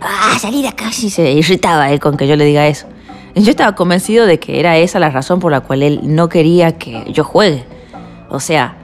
Ah, 0.00 0.38
salir 0.40 0.62
de 0.62 0.68
acá, 0.68 0.90
sí 0.90 1.10
se 1.10 1.32
irritaba 1.32 1.92
él 1.92 2.00
con 2.00 2.16
que 2.16 2.26
yo 2.26 2.34
le 2.34 2.46
diga 2.46 2.66
eso. 2.66 2.86
Yo 3.38 3.50
estaba 3.50 3.74
convencido 3.74 4.26
de 4.26 4.40
que 4.40 4.58
era 4.58 4.76
esa 4.78 4.98
la 4.98 5.10
razón 5.10 5.38
por 5.38 5.52
la 5.52 5.60
cual 5.60 5.82
él 5.82 6.00
no 6.02 6.28
quería 6.28 6.76
que 6.76 7.04
yo 7.12 7.22
juegue. 7.22 7.64
O 8.30 8.40
sea, 8.40 8.76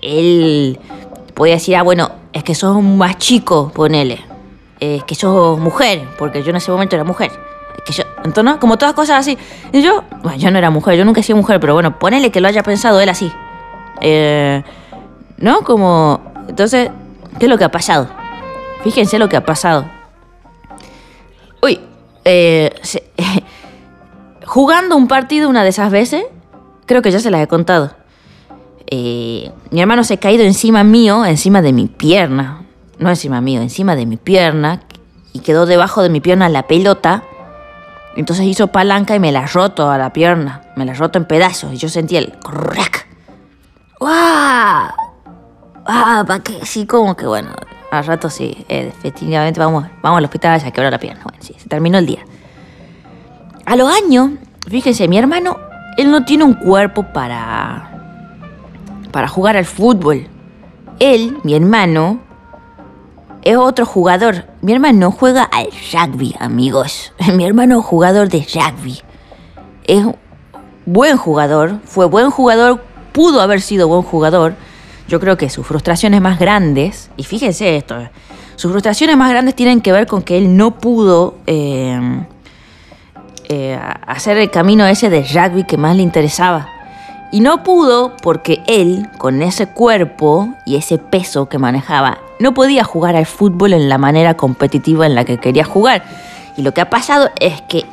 él 0.00 0.78
podía 1.34 1.54
decir, 1.54 1.76
ah, 1.76 1.82
bueno, 1.82 2.10
es 2.32 2.42
que 2.42 2.54
sos 2.54 2.82
más 2.82 3.18
chico, 3.18 3.70
ponele. 3.74 4.20
Es 4.80 5.04
que 5.04 5.14
sos 5.14 5.58
mujer, 5.58 6.02
porque 6.18 6.42
yo 6.42 6.50
en 6.50 6.56
ese 6.56 6.70
momento 6.70 6.96
era 6.96 7.04
mujer. 7.04 7.30
Es 7.76 7.82
que 7.82 7.92
yo, 7.92 8.04
entonces, 8.24 8.56
como 8.56 8.78
todas 8.78 8.94
cosas 8.94 9.20
así. 9.20 9.36
Y 9.72 9.82
yo, 9.82 10.04
bueno, 10.22 10.38
yo 10.38 10.50
no 10.50 10.58
era 10.58 10.70
mujer, 10.70 10.96
yo 10.96 11.04
nunca 11.04 11.20
he 11.20 11.22
sido 11.22 11.36
mujer, 11.36 11.60
pero 11.60 11.74
bueno, 11.74 11.98
ponele 11.98 12.30
que 12.30 12.40
lo 12.40 12.48
haya 12.48 12.62
pensado 12.62 13.00
él 13.00 13.08
así. 13.08 13.30
Eh, 14.00 14.62
¿No? 15.36 15.60
Como, 15.60 16.20
entonces, 16.48 16.90
¿qué 17.38 17.46
es 17.46 17.50
lo 17.50 17.58
que 17.58 17.64
ha 17.64 17.70
pasado? 17.70 18.08
Fíjense 18.84 19.18
lo 19.18 19.28
que 19.28 19.36
ha 19.36 19.44
pasado. 19.44 19.84
Uy, 21.60 21.78
eh, 22.24 22.70
jugando 24.52 24.96
un 24.96 25.08
partido 25.08 25.48
una 25.48 25.62
de 25.62 25.70
esas 25.70 25.90
veces, 25.90 26.26
creo 26.84 27.00
que 27.00 27.10
ya 27.10 27.20
se 27.20 27.30
las 27.30 27.40
he 27.40 27.48
contado. 27.48 27.92
Eh, 28.86 29.50
mi 29.70 29.80
hermano 29.80 30.04
se 30.04 30.12
ha 30.12 30.16
caído 30.18 30.44
encima 30.44 30.84
mío, 30.84 31.24
encima 31.24 31.62
de 31.62 31.72
mi 31.72 31.86
pierna. 31.86 32.60
No 32.98 33.08
encima 33.08 33.40
mío, 33.40 33.62
encima 33.62 33.96
de 33.96 34.04
mi 34.04 34.18
pierna. 34.18 34.82
Y 35.32 35.38
quedó 35.38 35.64
debajo 35.64 36.02
de 36.02 36.10
mi 36.10 36.20
pierna 36.20 36.50
la 36.50 36.64
pelota. 36.64 37.22
Entonces 38.14 38.44
hizo 38.44 38.66
palanca 38.66 39.16
y 39.16 39.20
me 39.20 39.32
la 39.32 39.46
roto 39.46 39.90
a 39.90 39.96
la 39.96 40.12
pierna. 40.12 40.60
Me 40.76 40.84
la 40.84 40.92
roto 40.92 41.18
en 41.18 41.24
pedazos. 41.24 41.72
Y 41.72 41.78
yo 41.78 41.88
sentí 41.88 42.18
el 42.18 42.32
crack. 42.32 43.06
¡Guau! 43.98 44.12
¡Ah! 45.86 46.24
¿Para 46.26 46.42
qué? 46.42 46.60
Sí, 46.66 46.84
como 46.84 47.16
que 47.16 47.24
bueno. 47.26 47.52
Al 47.90 48.04
rato 48.04 48.28
sí. 48.28 48.66
Eh, 48.68 48.92
efectivamente 48.94 49.58
vamos, 49.58 49.86
vamos 50.02 50.18
al 50.18 50.24
hospital 50.24 50.60
ya 50.60 50.70
quebró 50.72 50.90
la 50.90 50.98
pierna. 50.98 51.22
Bueno, 51.24 51.38
sí, 51.40 51.56
se 51.56 51.70
terminó 51.70 51.96
el 51.96 52.04
día. 52.04 52.22
A 53.64 53.76
los 53.76 53.88
años, 53.88 54.30
fíjense, 54.68 55.08
mi 55.08 55.18
hermano, 55.18 55.56
él 55.96 56.10
no 56.10 56.24
tiene 56.24 56.44
un 56.44 56.54
cuerpo 56.54 57.04
para. 57.12 57.90
para 59.10 59.28
jugar 59.28 59.56
al 59.56 59.64
fútbol. 59.64 60.26
Él, 60.98 61.38
mi 61.42 61.54
hermano, 61.54 62.20
es 63.42 63.56
otro 63.56 63.86
jugador. 63.86 64.46
Mi 64.60 64.72
hermano 64.72 65.10
juega 65.10 65.44
al 65.44 65.68
rugby, 65.92 66.34
amigos. 66.38 67.12
Mi 67.34 67.44
hermano 67.44 67.80
es 67.80 67.84
jugador 67.84 68.28
de 68.28 68.46
rugby. 68.54 69.00
Es 69.84 70.04
buen 70.86 71.16
jugador, 71.16 71.78
fue 71.84 72.06
buen 72.06 72.30
jugador, 72.30 72.82
pudo 73.12 73.40
haber 73.40 73.60
sido 73.60 73.88
buen 73.88 74.02
jugador. 74.02 74.54
Yo 75.08 75.20
creo 75.20 75.36
que 75.36 75.50
sus 75.50 75.66
frustraciones 75.66 76.20
más 76.20 76.38
grandes, 76.38 77.10
y 77.16 77.24
fíjense 77.24 77.76
esto, 77.76 77.96
sus 78.56 78.70
frustraciones 78.70 79.16
más 79.16 79.30
grandes 79.30 79.54
tienen 79.54 79.80
que 79.80 79.92
ver 79.92 80.06
con 80.06 80.22
que 80.22 80.38
él 80.38 80.56
no 80.56 80.78
pudo 80.78 81.34
eh, 81.46 82.24
eh, 83.52 83.78
hacer 84.06 84.38
el 84.38 84.50
camino 84.50 84.86
ese 84.86 85.10
de 85.10 85.22
rugby 85.22 85.64
que 85.64 85.76
más 85.76 85.94
le 85.94 86.02
interesaba. 86.02 86.68
Y 87.30 87.40
no 87.40 87.62
pudo 87.62 88.16
porque 88.22 88.62
él, 88.66 89.08
con 89.18 89.42
ese 89.42 89.66
cuerpo 89.66 90.48
y 90.64 90.76
ese 90.76 90.98
peso 90.98 91.48
que 91.48 91.58
manejaba, 91.58 92.18
no 92.40 92.54
podía 92.54 92.84
jugar 92.84 93.14
al 93.16 93.26
fútbol 93.26 93.72
en 93.72 93.88
la 93.88 93.98
manera 93.98 94.34
competitiva 94.34 95.06
en 95.06 95.14
la 95.14 95.24
que 95.24 95.38
quería 95.38 95.64
jugar. 95.64 96.02
Y 96.56 96.62
lo 96.62 96.72
que 96.74 96.80
ha 96.80 96.90
pasado 96.90 97.30
es 97.40 97.60
que 97.62 97.86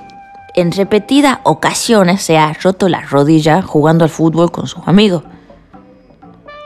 en 0.56 0.72
repetidas 0.72 1.40
ocasiones 1.44 2.22
se 2.22 2.38
ha 2.38 2.54
roto 2.54 2.90
la 2.90 3.02
rodilla 3.02 3.62
jugando 3.62 4.04
al 4.04 4.10
fútbol 4.10 4.52
con 4.52 4.68
sus 4.68 4.88
amigos. 4.88 5.24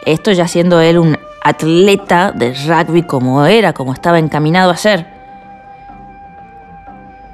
Esto 0.05 0.31
ya 0.31 0.47
siendo 0.47 0.81
él 0.81 0.97
un 0.97 1.17
atleta 1.43 2.31
de 2.31 2.53
rugby 2.53 3.03
como 3.03 3.45
era, 3.45 3.73
como 3.73 3.93
estaba 3.93 4.19
encaminado 4.19 4.71
a 4.71 4.77
ser. 4.77 5.05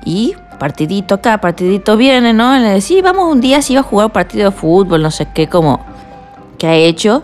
Y 0.03 0.35
partidito 0.59 1.15
acá, 1.15 1.39
partidito 1.39 1.97
viene, 1.97 2.33
¿no? 2.33 2.57
Le 2.57 2.69
decía, 2.69 2.97
sí, 2.97 3.01
vamos 3.01 3.31
un 3.31 3.41
día, 3.41 3.61
si 3.61 3.73
iba 3.73 3.79
a 3.79 3.83
jugar 3.83 4.07
un 4.07 4.11
partido 4.11 4.51
de 4.51 4.55
fútbol, 4.55 5.01
no 5.01 5.09
sé 5.09 5.27
qué, 5.33 5.47
como, 5.47 5.83
¿qué 6.57 6.67
ha 6.67 6.75
hecho? 6.75 7.23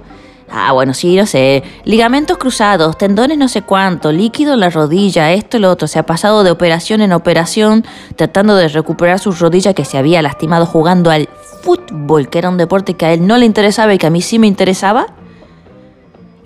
Ah, 0.49 0.71
bueno, 0.71 0.93
sí, 0.93 1.15
no 1.15 1.25
sé. 1.25 1.63
Ligamentos 1.83 2.37
cruzados, 2.37 2.97
tendones 2.97 3.37
no 3.37 3.47
sé 3.47 3.63
cuánto, 3.63 4.11
líquido 4.11 4.53
en 4.53 4.59
la 4.59 4.69
rodilla, 4.69 5.33
esto 5.33 5.57
y 5.57 5.59
lo 5.59 5.71
otro. 5.71 5.87
Se 5.87 5.99
ha 5.99 6.05
pasado 6.05 6.43
de 6.43 6.51
operación 6.51 7.01
en 7.01 7.13
operación 7.13 7.83
tratando 8.15 8.55
de 8.55 8.67
recuperar 8.67 9.19
su 9.19 9.31
rodilla 9.31 9.73
que 9.73 9.85
se 9.85 9.97
había 9.97 10.21
lastimado 10.21 10.65
jugando 10.65 11.09
al 11.09 11.29
fútbol, 11.61 12.29
que 12.29 12.37
era 12.37 12.49
un 12.49 12.57
deporte 12.57 12.93
que 12.93 13.05
a 13.05 13.13
él 13.13 13.25
no 13.25 13.37
le 13.37 13.45
interesaba 13.45 13.93
y 13.93 13.97
que 13.97 14.07
a 14.07 14.11
mí 14.11 14.21
sí 14.21 14.39
me 14.39 14.47
interesaba. 14.47 15.07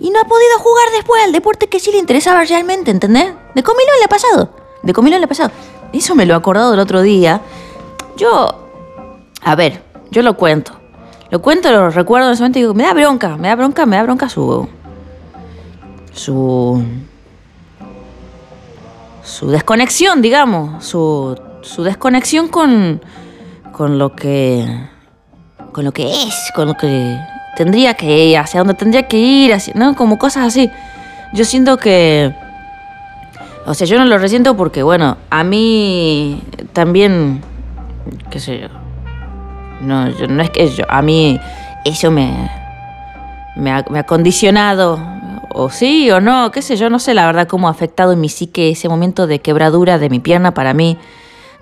Y 0.00 0.10
no 0.10 0.18
ha 0.18 0.24
podido 0.24 0.58
jugar 0.58 0.86
después 0.96 1.22
al 1.22 1.32
deporte 1.32 1.68
que 1.68 1.78
sí 1.78 1.92
le 1.92 1.98
interesaba 1.98 2.42
realmente, 2.44 2.90
¿entendés? 2.90 3.34
De 3.54 3.62
comilón 3.62 3.94
le 3.98 4.06
ha 4.06 4.08
pasado. 4.08 4.50
De 4.82 4.94
comilón 4.94 5.20
le 5.20 5.26
ha 5.26 5.28
pasado. 5.28 5.50
Eso 5.92 6.14
me 6.14 6.26
lo 6.26 6.34
he 6.34 6.36
acordado 6.36 6.74
el 6.74 6.80
otro 6.80 7.02
día. 7.02 7.40
Yo, 8.16 8.68
a 9.42 9.54
ver, 9.54 9.82
yo 10.10 10.22
lo 10.22 10.36
cuento. 10.36 10.72
Lo 11.30 11.40
cuento, 11.40 11.70
lo 11.70 11.90
recuerdo 11.90 12.26
en 12.26 12.32
ese 12.34 12.42
momento 12.42 12.58
y 12.58 12.62
digo, 12.62 12.74
me 12.74 12.82
da 12.84 12.92
bronca, 12.92 13.36
me 13.36 13.48
da 13.48 13.54
bronca, 13.54 13.86
me 13.86 13.96
da 13.96 14.02
bronca 14.02 14.28
su. 14.28 14.68
su. 16.12 16.82
su 19.22 19.50
desconexión, 19.50 20.22
digamos. 20.22 20.84
Su, 20.84 21.40
su 21.62 21.84
desconexión 21.84 22.48
con. 22.48 23.00
con 23.72 23.98
lo 23.98 24.14
que. 24.16 24.88
con 25.72 25.84
lo 25.84 25.92
que 25.92 26.10
es, 26.10 26.50
con 26.54 26.66
lo 26.66 26.74
que 26.74 27.16
tendría 27.56 27.94
que 27.94 28.26
ir, 28.26 28.38
hacia 28.38 28.60
donde 28.60 28.74
tendría 28.74 29.06
que 29.06 29.18
ir, 29.18 29.56
¿no? 29.74 29.94
Como 29.94 30.18
cosas 30.18 30.46
así. 30.46 30.68
Yo 31.32 31.44
siento 31.44 31.76
que. 31.76 32.34
O 33.66 33.74
sea, 33.74 33.86
yo 33.86 33.98
no 33.98 34.04
lo 34.04 34.18
resiento 34.18 34.56
porque, 34.56 34.82
bueno, 34.82 35.16
a 35.28 35.44
mí 35.44 36.42
también. 36.72 37.42
qué 38.30 38.40
sé 38.40 38.60
yo 38.60 38.80
no, 39.80 40.08
no 40.08 40.42
es 40.42 40.50
que 40.50 40.68
yo, 40.68 40.84
a 40.88 41.02
mí 41.02 41.40
eso 41.84 42.10
me, 42.10 42.50
me 43.56 43.72
ha, 43.72 44.02
condicionado, 44.04 45.00
o 45.52 45.70
sí 45.70 46.10
o 46.10 46.20
no, 46.20 46.50
qué 46.50 46.62
sé 46.62 46.76
yo, 46.76 46.90
no 46.90 46.98
sé 46.98 47.14
la 47.14 47.26
verdad 47.26 47.48
cómo 47.48 47.68
ha 47.68 47.70
afectado 47.70 48.12
en 48.12 48.20
mi 48.20 48.28
psique 48.28 48.70
ese 48.70 48.88
momento 48.88 49.26
de 49.26 49.40
quebradura 49.40 49.98
de 49.98 50.10
mi 50.10 50.20
pierna 50.20 50.54
para 50.54 50.74
mí. 50.74 50.98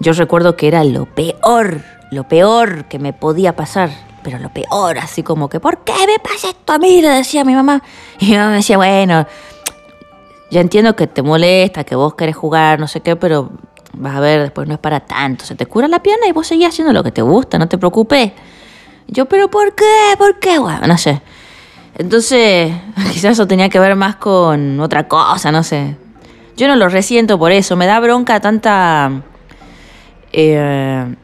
Yo 0.00 0.12
recuerdo 0.12 0.56
que 0.56 0.68
era 0.68 0.84
lo 0.84 1.06
peor, 1.06 1.82
lo 2.10 2.28
peor 2.28 2.84
que 2.84 2.98
me 2.98 3.12
podía 3.12 3.56
pasar, 3.56 3.90
pero 4.22 4.38
lo 4.38 4.50
peor, 4.50 4.98
así 4.98 5.22
como 5.22 5.48
que, 5.48 5.60
¿por 5.60 5.78
qué 5.78 5.94
me 6.06 6.18
pasa 6.18 6.50
esto 6.50 6.72
a 6.72 6.78
mí? 6.78 7.00
Le 7.00 7.08
decía 7.08 7.44
mi 7.44 7.54
mamá. 7.54 7.82
Y 8.20 8.26
mi 8.26 8.36
mamá 8.36 8.50
me 8.50 8.56
decía, 8.56 8.76
bueno, 8.76 9.26
ya 10.50 10.60
entiendo 10.60 10.96
que 10.96 11.06
te 11.06 11.22
molesta, 11.22 11.84
que 11.84 11.94
vos 11.94 12.14
querés 12.14 12.36
jugar, 12.36 12.80
no 12.80 12.88
sé 12.88 13.00
qué, 13.00 13.16
pero 13.16 13.50
Vas 13.94 14.16
a 14.16 14.20
ver, 14.20 14.42
después 14.42 14.68
no 14.68 14.74
es 14.74 14.80
para 14.80 15.00
tanto. 15.00 15.44
Se 15.44 15.54
te 15.54 15.66
cura 15.66 15.88
la 15.88 16.02
pierna 16.02 16.26
y 16.28 16.32
vos 16.32 16.46
seguís 16.46 16.68
haciendo 16.68 16.92
lo 16.92 17.02
que 17.02 17.10
te 17.10 17.22
gusta, 17.22 17.58
no 17.58 17.68
te 17.68 17.78
preocupes. 17.78 18.32
Yo, 19.08 19.26
pero 19.26 19.50
¿por 19.50 19.74
qué? 19.74 19.84
¿Por 20.16 20.38
qué? 20.38 20.58
Bueno, 20.58 20.86
no 20.86 20.98
sé. 20.98 21.20
Entonces, 21.96 22.72
quizás 23.12 23.32
eso 23.32 23.46
tenía 23.46 23.68
que 23.68 23.80
ver 23.80 23.96
más 23.96 24.16
con 24.16 24.78
otra 24.80 25.08
cosa, 25.08 25.50
no 25.50 25.62
sé. 25.62 25.96
Yo 26.56 26.68
no 26.68 26.76
lo 26.76 26.88
resiento 26.88 27.38
por 27.38 27.50
eso. 27.50 27.76
Me 27.76 27.86
da 27.86 27.98
bronca 27.98 28.40
tanta. 28.40 29.10
Eh, 30.32 31.14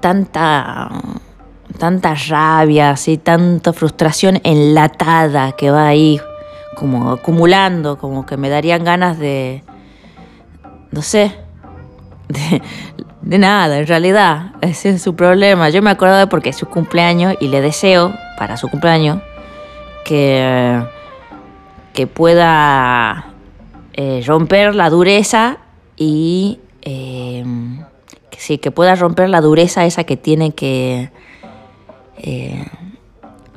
tanta. 0.00 0.90
Tanta 1.78 2.14
rabia, 2.14 2.90
así, 2.90 3.16
tanta 3.16 3.72
frustración 3.72 4.40
enlatada 4.44 5.52
que 5.52 5.70
va 5.70 5.86
ahí, 5.86 6.20
como 6.80 7.12
acumulando, 7.12 7.98
como 7.98 8.26
que 8.26 8.36
me 8.36 8.48
darían 8.48 8.82
ganas 8.82 9.18
de 9.18 9.62
no 10.90 11.02
sé, 11.02 11.32
de, 13.22 13.38
nada, 13.38 13.78
en 13.78 13.86
realidad. 13.86 14.52
Ese 14.60 14.90
es 14.90 15.02
su 15.02 15.14
problema. 15.14 15.68
Yo 15.70 15.82
me 15.82 15.90
acuerdo 15.90 16.16
de 16.16 16.26
porque 16.26 16.50
es 16.50 16.56
su 16.56 16.66
cumpleaños 16.66 17.36
y 17.40 17.48
le 17.48 17.60
deseo 17.60 18.12
para 18.38 18.56
su 18.56 18.68
cumpleaños 18.68 19.20
que, 20.04 20.82
que 21.92 22.06
pueda 22.06 23.26
eh, 23.92 24.22
romper 24.26 24.74
la 24.74 24.90
dureza 24.90 25.58
y 25.96 26.60
eh, 26.82 27.44
que 28.30 28.40
sí, 28.40 28.58
que 28.58 28.70
pueda 28.70 28.94
romper 28.94 29.28
la 29.28 29.40
dureza 29.40 29.84
esa 29.84 30.04
que 30.04 30.16
tiene 30.16 30.52
que 30.52 31.10
eh, 32.18 32.66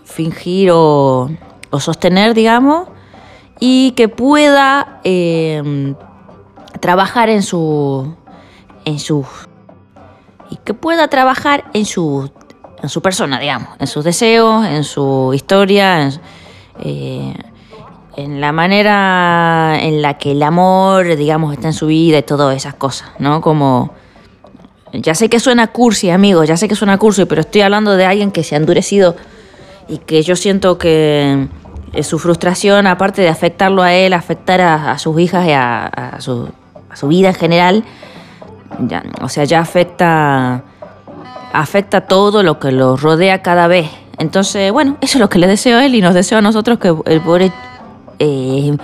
fingir 0.04 0.72
o, 0.72 1.30
o, 1.70 1.80
sostener, 1.80 2.34
digamos, 2.34 2.90
y 3.66 3.92
que 3.92 4.10
pueda 4.10 5.00
trabajar 6.82 7.30
en 7.30 7.42
su. 7.42 8.14
en 8.84 9.00
su. 9.00 9.26
y 10.50 10.58
que 10.58 10.74
pueda 10.74 11.08
trabajar 11.08 11.64
en 11.74 11.86
su, 11.86 12.30
en 12.82 12.90
su 12.90 13.02
persona, 13.02 13.40
digamos, 13.40 13.70
en 13.80 13.88
sus 13.88 14.04
deseos, 14.04 14.66
en 14.66 14.84
su 14.84 15.32
historia, 15.34 16.02
en, 16.02 16.20
eh, 16.82 17.34
en 18.18 18.42
la 18.42 18.52
manera 18.52 19.78
en 19.80 20.02
la 20.02 20.18
que 20.18 20.32
el 20.32 20.44
amor, 20.44 21.16
digamos, 21.16 21.54
está 21.54 21.70
en 21.70 21.74
su 21.74 21.88
vida 21.88 22.18
y 22.18 22.24
todas 22.24 22.58
esas 22.58 22.74
cosas, 22.74 23.12
¿no? 23.18 23.40
Como... 23.40 23.94
Ya 24.92 25.16
sé 25.16 25.30
que 25.30 25.40
suena 25.40 25.68
cursi, 25.68 26.10
amigo, 26.10 26.44
ya 26.44 26.58
sé 26.58 26.68
que 26.68 26.76
suena 26.76 26.98
cursi, 26.98 27.24
pero 27.26 27.42
estoy 27.42 27.62
hablando 27.62 27.96
de 27.96 28.06
alguien 28.06 28.30
que 28.30 28.44
se 28.44 28.56
ha 28.56 28.58
endurecido 28.58 29.16
y 29.88 30.00
que 30.00 30.22
yo 30.22 30.36
siento 30.36 30.78
que 30.78 31.32
eh, 31.32 31.48
su 32.02 32.18
frustración, 32.18 32.88
aparte 32.88 33.22
de 33.22 33.30
afectarlo 33.30 33.84
a 33.84 33.94
él, 33.94 34.14
afectar 34.14 34.62
a, 34.62 34.98
sus 34.98 35.20
hijas 35.20 35.48
y 35.48 35.52
a, 35.52 36.16
su, 36.20 36.50
a, 36.90 36.96
su, 36.96 37.08
vida 37.08 37.30
en 37.30 37.36
general, 37.36 37.84
ya, 38.80 39.04
o 39.22 39.30
sea, 39.30 39.44
ya 39.44 39.60
afecta, 39.60 40.64
afecta 41.54 42.02
todo 42.02 42.42
lo 42.42 42.60
que 42.60 42.72
lo 42.72 42.98
rodea 42.98 43.44
cada 43.44 43.68
vez. 43.68 43.92
Entonces, 44.18 44.72
bueno, 44.72 44.98
eso 45.02 45.18
es 45.18 45.22
lo 45.22 45.30
que 45.30 45.38
le 45.38 45.48
deseo 45.48 45.78
a 45.78 45.86
él 45.86 45.94
y 45.94 46.02
nos 46.02 46.16
deseo 46.16 46.40
a 46.40 46.42
nosotros 46.42 46.80
que 46.80 46.96
el 47.06 47.22
pobre 47.22 47.52
eh, 48.20 48.76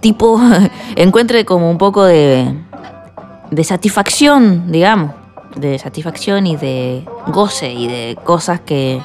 tipo 0.00 0.40
encuentre 0.96 1.44
como 1.44 1.70
un 1.70 1.78
poco 1.78 2.04
de, 2.04 2.54
de 3.50 3.64
satisfacción, 3.64 4.70
digamos, 4.70 5.12
de 5.56 5.78
satisfacción 5.78 6.46
y 6.46 6.56
de 6.56 7.04
goce 7.28 7.72
y 7.72 7.86
de 7.86 8.18
cosas 8.24 8.60
que 8.60 9.00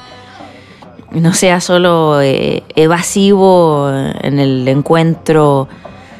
no 1.12 1.32
sea 1.34 1.60
solo 1.60 2.20
eh, 2.20 2.62
evasivo 2.76 3.90
en 3.90 4.38
el 4.38 4.66
encuentro 4.68 5.68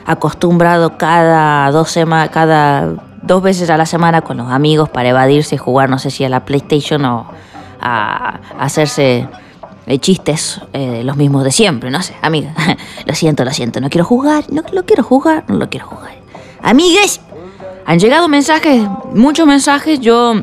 acostumbrado 0.05 0.99
cada 0.99 1.71
dos 1.71 1.91
semanas, 1.91 2.31
cada 2.31 2.95
dos 3.23 3.43
veces 3.43 3.71
a 3.71 3.77
la 3.77 3.87
semana 3.87 4.23
con 4.23 4.37
los 4.37 4.51
amigos 4.51 4.89
para 4.89 5.11
evadirse 5.11 5.55
y 5.55 5.59
jugar, 5.59 5.89
no 5.91 5.99
sé 5.99 6.11
si 6.11 6.25
a 6.25 6.29
la 6.29 6.45
PlayStation 6.45 7.05
o 7.05 7.27
a 7.81 8.41
hacerse 8.59 9.29
eh, 9.87 9.99
chistes 9.99 10.61
eh, 10.73 11.03
los 11.05 11.17
mismos 11.17 11.45
de 11.45 11.53
siempre, 11.53 11.91
no 11.91 12.03
sé, 12.03 12.15
amiga. 12.23 12.55
lo 13.07 13.15
siento, 13.15 13.45
lo 13.45 13.53
siento, 13.53 13.81
no 13.81 13.91
quiero 13.91 14.05
jugar, 14.05 14.45
no 14.51 14.63
lo 14.73 14.85
quiero 14.85 15.03
jugar, 15.03 15.45
no 15.49 15.57
lo 15.57 15.69
quiero 15.69 15.87
jugar. 15.87 16.13
Amigues, 16.63 17.21
han 17.87 17.99
llegado 17.99 18.29
mensajes, 18.29 18.87
muchos 19.15 19.47
mensajes, 19.47 20.01
yo 20.01 20.35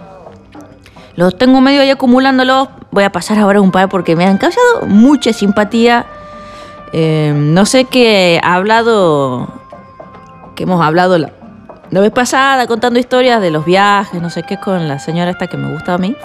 los 1.15 1.37
tengo 1.37 1.61
medio 1.61 1.81
ahí 1.81 1.89
acumulándolos. 1.89 2.69
Voy 2.91 3.03
a 3.03 3.11
pasar 3.11 3.37
ahora 3.37 3.61
un 3.61 3.71
par 3.71 3.89
porque 3.89 4.15
me 4.15 4.25
han 4.25 4.37
causado 4.37 4.85
mucha 4.87 5.33
simpatía. 5.33 6.05
Eh, 6.93 7.33
no 7.35 7.65
sé 7.65 7.85
qué 7.85 8.39
ha 8.43 8.55
hablado, 8.55 9.47
que 10.55 10.63
hemos 10.63 10.81
hablado 10.81 11.17
la, 11.17 11.31
la 11.89 11.99
vez 11.99 12.11
pasada 12.11 12.65
contando 12.67 12.99
historias 12.99 13.41
de 13.41 13.51
los 13.51 13.65
viajes, 13.65 14.21
no 14.21 14.29
sé 14.29 14.43
qué, 14.43 14.57
con 14.57 14.87
la 14.87 14.99
señora 14.99 15.31
esta 15.31 15.47
que 15.47 15.57
me 15.57 15.71
gusta 15.71 15.93
a 15.93 15.97
mí. 15.97 16.15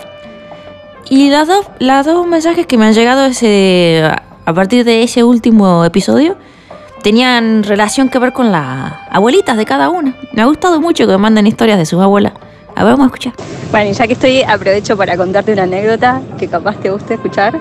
Y 1.08 1.30
las 1.30 1.48
dos, 1.48 1.66
las 1.78 2.06
dos 2.06 2.26
mensajes 2.26 2.66
que 2.66 2.78
me 2.78 2.86
han 2.86 2.94
llegado 2.94 3.26
ese, 3.26 4.02
a 4.44 4.52
partir 4.54 4.84
de 4.84 5.02
ese 5.02 5.24
último 5.24 5.84
episodio 5.84 6.36
tenían 7.02 7.64
relación 7.64 8.08
que 8.08 8.18
ver 8.18 8.32
con 8.32 8.52
las 8.52 8.92
abuelitas 9.10 9.56
de 9.56 9.64
cada 9.64 9.90
una. 9.90 10.14
Me 10.32 10.42
ha 10.42 10.46
gustado 10.46 10.80
mucho 10.80 11.06
que 11.06 11.12
me 11.12 11.18
manden 11.18 11.46
historias 11.46 11.78
de 11.78 11.86
sus 11.86 12.00
abuelas. 12.00 12.32
A 12.74 12.84
ver, 12.84 12.92
vamos 12.92 13.04
a 13.04 13.06
escuchar. 13.06 13.32
Bueno, 13.70 13.90
y 13.90 13.92
ya 13.92 14.06
que 14.06 14.12
estoy, 14.14 14.42
aprovecho 14.42 14.96
para 14.96 15.16
contarte 15.16 15.52
una 15.52 15.64
anécdota 15.64 16.20
que 16.38 16.48
capaz 16.48 16.76
te 16.76 16.90
guste 16.90 17.14
escuchar. 17.14 17.58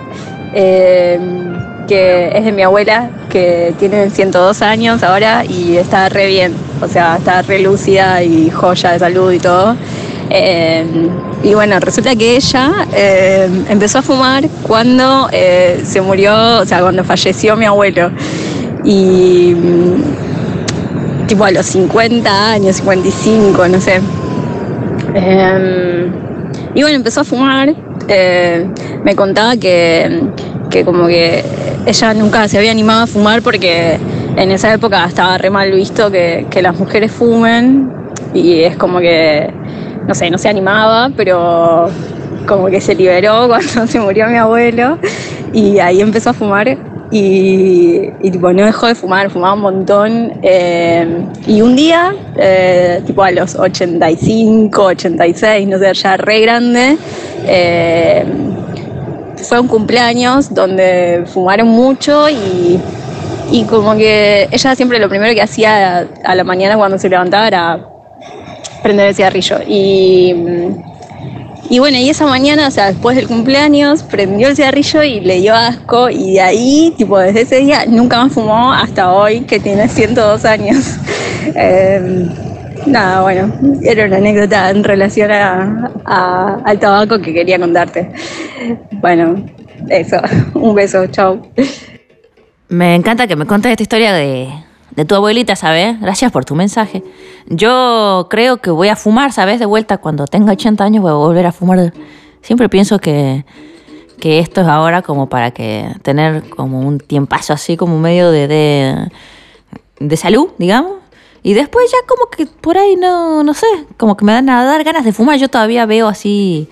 Eh, 0.54 1.20
que 1.88 2.32
es 2.38 2.46
de 2.46 2.54
mi 2.54 2.62
abuela, 2.62 3.10
que 3.30 3.74
tiene 3.78 4.10
102 4.10 4.62
años 4.62 5.04
ahora 5.04 5.44
y 5.44 5.76
está 5.76 6.08
re 6.08 6.28
bien. 6.28 6.54
O 6.82 6.88
sea, 6.88 7.18
está 7.18 7.42
re 7.42 7.60
lúcida 7.60 8.24
y 8.24 8.50
joya 8.50 8.94
de 8.94 9.00
salud 9.00 9.32
y 9.32 9.40
todo. 9.40 9.76
Eh, 10.30 10.86
y 11.44 11.54
bueno, 11.54 11.78
resulta 11.82 12.16
que 12.16 12.38
ella 12.38 12.88
eh, 12.94 13.50
empezó 13.68 14.00
a 14.00 14.02
fumar 14.02 14.48
cuando 14.64 15.28
eh, 15.34 15.82
se 15.86 16.00
murió, 16.00 16.60
o 16.60 16.66
sea, 16.66 16.80
cuando 16.80 17.04
falleció 17.04 17.58
mi 17.58 17.66
abuelo. 17.66 18.12
Y 18.86 19.54
mm, 19.54 21.28
tipo 21.28 21.44
a 21.44 21.52
los 21.52 21.66
50 21.66 22.52
años, 22.52 22.78
55, 22.78 23.68
no 23.68 23.82
sé. 23.82 24.00
Y 26.74 26.82
bueno, 26.82 26.96
empezó 26.96 27.22
a 27.22 27.24
fumar. 27.24 27.74
me 29.04 29.16
contaba 29.16 29.56
que, 29.58 30.22
que 30.70 30.84
como 30.84 31.08
que 31.08 31.44
ella 31.86 32.14
nunca 32.14 32.48
se 32.48 32.58
había 32.58 32.72
animado 32.72 33.04
a 33.04 33.08
fumar 33.08 33.42
porque 33.42 33.98
en 34.36 34.52
esa 34.52 34.74
época 34.74 35.06
estaba 35.06 35.38
re 35.38 35.50
mal 35.50 35.72
visto 35.72 36.12
que, 36.12 36.46
que 36.50 36.62
las 36.62 36.78
mujeres 36.78 37.12
fumen 37.12 37.92
y 38.34 38.62
es 38.62 38.78
como 38.78 39.00
que 39.00 39.52
no 40.08 40.16
sé, 40.16 40.30
no 40.30 40.38
se 40.38 40.50
animaba, 40.50 41.10
pero 41.16 41.90
como 42.48 42.68
que 42.68 42.82
se 42.82 42.96
liberó 42.96 43.48
cuando 43.48 43.88
se 43.88 44.00
murió 44.00 44.28
mi 44.28 44.38
abuelo 44.38 44.98
y 45.54 45.80
ahí 45.80 46.02
empezó 46.02 46.32
a 46.32 46.34
fumar 46.34 46.78
y, 47.12 48.10
tipo 48.32 48.54
no 48.54 48.66
dejó 48.66 48.88
de 48.88 48.96
fumar, 48.96 49.30
fumaba 49.30 49.54
un 49.54 49.62
montón 49.62 50.40
eh, 50.42 51.26
y 51.46 51.62
un 51.62 51.76
día, 51.76 52.16
eh, 52.38 53.02
tipo 53.06 53.22
a 53.24 53.32
los 53.32 53.56
85, 53.56 54.82
86, 54.82 55.68
no 55.68 55.78
sé, 55.78 55.94
ya 55.94 56.18
re 56.18 56.40
grande, 56.40 56.98
eh, 57.46 58.26
fue 59.44 59.60
un 59.60 59.68
cumpleaños 59.68 60.54
donde 60.54 61.26
fumaron 61.28 61.68
mucho 61.68 62.30
y, 62.30 62.80
y 63.52 63.64
como 63.66 63.96
que 63.96 64.48
ella 64.50 64.76
siempre 64.76 64.98
lo 65.00 65.10
primero 65.10 65.34
que 65.34 65.42
hacía 65.42 66.08
a 66.24 66.36
la 66.36 66.44
mañana 66.44 66.78
cuando 66.78 66.98
se 66.98 67.10
levantaba 67.10 67.48
era 67.48 67.80
prender 68.82 69.10
el 69.10 69.16
cigarrillo. 69.16 69.58
Y, 69.68 70.34
y 71.72 71.80
bueno, 71.80 71.98
y 71.98 72.10
esa 72.10 72.26
mañana, 72.26 72.68
o 72.68 72.72
sea, 72.72 72.88
después 72.88 73.16
del 73.16 73.30
cumpleaños, 73.30 74.04
prendió 74.04 74.50
el 74.50 74.58
cigarrillo 74.58 75.04
y 75.04 75.22
le 75.22 75.40
dio 75.40 75.56
asco. 75.56 76.10
Y 76.10 76.34
de 76.34 76.42
ahí, 76.42 76.94
tipo, 76.98 77.18
desde 77.18 77.44
ese 77.44 77.56
día, 77.62 77.86
nunca 77.88 78.22
más 78.22 78.34
fumó 78.34 78.74
hasta 78.74 79.14
hoy, 79.14 79.40
que 79.46 79.58
tiene 79.58 79.88
102 79.88 80.44
años. 80.44 80.98
Em, 81.56 82.30
nada, 82.86 83.22
bueno, 83.22 83.54
era 83.84 84.06
una 84.06 84.18
anécdota 84.18 84.70
en 84.70 84.84
relación 84.84 85.32
a, 85.32 86.62
al 86.66 86.78
tabaco 86.78 87.20
que 87.20 87.34
quería 87.34 87.58
contarte. 87.58 88.12
Bueno, 88.92 89.44
eso, 89.88 90.18
un 90.54 90.76
beso, 90.76 91.08
chao. 91.08 91.42
Me 92.68 92.96
encanta 92.96 93.28
que 93.28 93.38
me 93.38 93.46
contes 93.46 93.72
esta 93.72 93.84
historia 93.84 94.12
de, 94.14 94.50
de 94.96 95.06
tu 95.06 95.16
abuelita, 95.16 95.56
¿sabes? 95.56 96.00
Gracias 96.00 96.32
por 96.32 96.46
tu 96.46 96.56
mensaje. 96.56 97.04
Yo 97.48 98.28
creo 98.30 98.58
que 98.58 98.72
voy 98.72 98.90
a 98.90 98.96
fumar, 98.96 99.32
¿sabes? 99.32 99.60
De 99.60 99.66
vuelta, 99.66 99.98
cuando 99.98 100.26
tenga 100.26 100.52
80 100.52 100.84
años 100.84 101.02
voy 101.02 101.12
a 101.12 101.16
volver 101.16 101.46
a 101.46 101.52
fumar. 101.52 101.94
Siempre 102.42 102.70
pienso 102.70 103.00
que, 103.00 103.46
que 104.20 104.40
esto 104.40 104.62
es 104.62 104.68
ahora 104.68 105.02
como 105.02 105.30
para 105.30 105.52
que 105.52 105.88
tener 106.02 106.50
como 106.50 106.82
un 106.82 107.00
tiempazo 107.00 107.54
así, 107.54 107.78
como 107.78 108.00
medio 108.00 108.32
de, 108.32 108.48
de, 108.48 109.12
de 110.00 110.18
salud, 110.18 110.50
digamos. 110.58 110.94
Y 111.44 111.54
después 111.54 111.90
ya 111.92 111.98
como 112.08 112.30
que 112.30 112.46
por 112.46 112.78
ahí 112.78 112.96
no, 112.96 113.44
no 113.44 113.54
sé, 113.54 113.66
como 113.98 114.16
que 114.16 114.26
me 114.26 114.34
dan 114.34 114.50
a 114.50 114.64
dar 114.64 114.84
ganas 114.84 115.06
de 115.06 115.14
fumar. 115.14 115.40
Yo 115.40 115.48
todavía 115.48 115.86
veo 115.86 116.08
así 116.08 116.68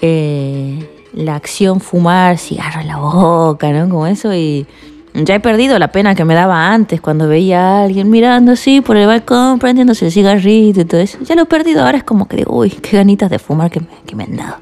eh, 0.00 0.88
la 1.12 1.34
acción 1.34 1.80
fumar, 1.80 2.38
cigarro 2.38 2.80
en 2.80 2.86
la 2.86 2.98
boca, 2.98 3.70
¿no? 3.72 3.88
Como 3.88 4.06
eso 4.06 4.32
y 4.34 4.66
ya 5.14 5.34
he 5.34 5.40
perdido 5.40 5.78
la 5.78 5.92
pena 5.92 6.14
que 6.14 6.24
me 6.24 6.34
daba 6.34 6.72
antes 6.72 7.00
cuando 7.00 7.28
veía 7.28 7.60
a 7.60 7.84
alguien 7.84 8.08
mirando 8.08 8.52
así 8.52 8.80
por 8.80 8.96
el 8.96 9.06
balcón, 9.06 9.58
prendiéndose 9.58 10.06
el 10.06 10.12
cigarrito 10.12 10.80
y 10.80 10.84
todo 10.84 11.00
eso. 11.00 11.18
Ya 11.22 11.34
lo 11.34 11.42
he 11.42 11.46
perdido, 11.46 11.84
ahora 11.84 11.98
es 11.98 12.04
como 12.04 12.26
que 12.28 12.36
digo, 12.38 12.56
uy, 12.56 12.70
qué 12.70 12.96
ganitas 12.96 13.30
de 13.30 13.38
fumar 13.38 13.70
que 13.70 13.80
me, 14.14 14.24
han 14.24 14.36
dado. 14.36 14.56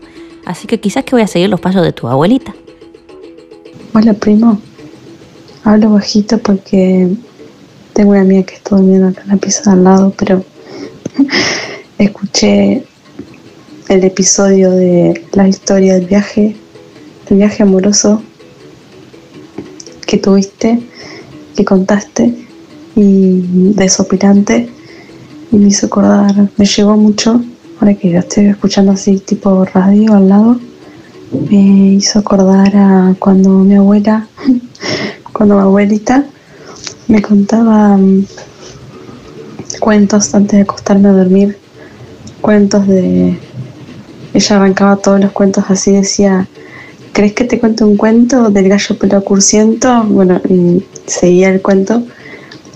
Así 0.45 0.67
que 0.67 0.81
quizás 0.81 1.05
que 1.05 1.15
voy 1.15 1.23
a 1.23 1.29
seguir 1.29 1.49
los 1.49 1.61
pasos 1.61 1.83
de 1.83 1.93
tu 1.93 2.09
abuelita. 2.09 2.53
Hola, 3.95 4.13
primo. 4.15 4.61
Hablo 5.63 5.91
bajito 5.91 6.39
porque 6.39 7.09
tengo 7.93 8.11
una 8.11 8.23
amiga 8.23 8.43
que 8.43 8.55
está 8.55 8.77
durmiendo 8.77 9.09
acá 9.09 9.23
en 9.23 9.29
la 9.29 9.37
pieza 9.37 9.71
de 9.71 9.77
al 9.77 9.85
lado, 9.85 10.13
pero 10.17 10.45
escuché 11.99 12.85
el 13.89 14.05
episodio 14.05 14.71
de 14.71 15.25
la 15.33 15.47
historia 15.47 15.95
del 15.95 16.07
viaje, 16.07 16.57
el 17.29 17.37
viaje 17.37 17.63
amoroso 17.63 18.23
que 20.11 20.19
tuviste, 20.19 20.81
que 21.55 21.65
contaste 21.65 22.35
y 22.97 23.73
desopilante 23.77 24.69
y 25.53 25.57
me 25.57 25.69
hizo 25.69 25.87
acordar, 25.87 26.51
me 26.57 26.65
llegó 26.65 26.97
mucho, 26.97 27.41
ahora 27.79 27.95
que 27.95 28.17
estoy 28.17 28.47
escuchando 28.47 28.91
así 28.91 29.21
tipo 29.21 29.65
radio 29.67 30.15
al 30.15 30.29
lado, 30.29 30.61
me 31.49 31.93
hizo 31.93 32.19
acordar 32.19 32.73
a 32.75 33.15
cuando 33.21 33.51
mi 33.51 33.77
abuela, 33.77 34.27
cuando 35.33 35.55
mi 35.55 35.61
abuelita 35.61 36.25
me 37.07 37.23
contaba 37.23 37.97
mm, 37.97 38.25
cuentos 39.79 40.35
antes 40.35 40.57
de 40.57 40.63
acostarme 40.63 41.09
a 41.09 41.13
dormir, 41.13 41.57
cuentos 42.41 42.85
de... 42.89 43.39
Ella 44.35 44.57
arrancaba 44.57 44.97
todos 44.97 45.21
los 45.21 45.31
cuentos 45.31 45.65
así, 45.69 45.93
decía, 45.93 46.49
¿Crees 47.13 47.33
que 47.33 47.45
te 47.45 47.59
cuento 47.59 47.87
un 47.87 47.97
cuento 47.97 48.51
del 48.51 48.69
gallo 48.69 48.99
pelo 48.99 49.23
cursiento? 49.25 50.05
Bueno, 50.05 50.41
seguía 51.07 51.49
el 51.51 51.61
cuento 51.61 52.03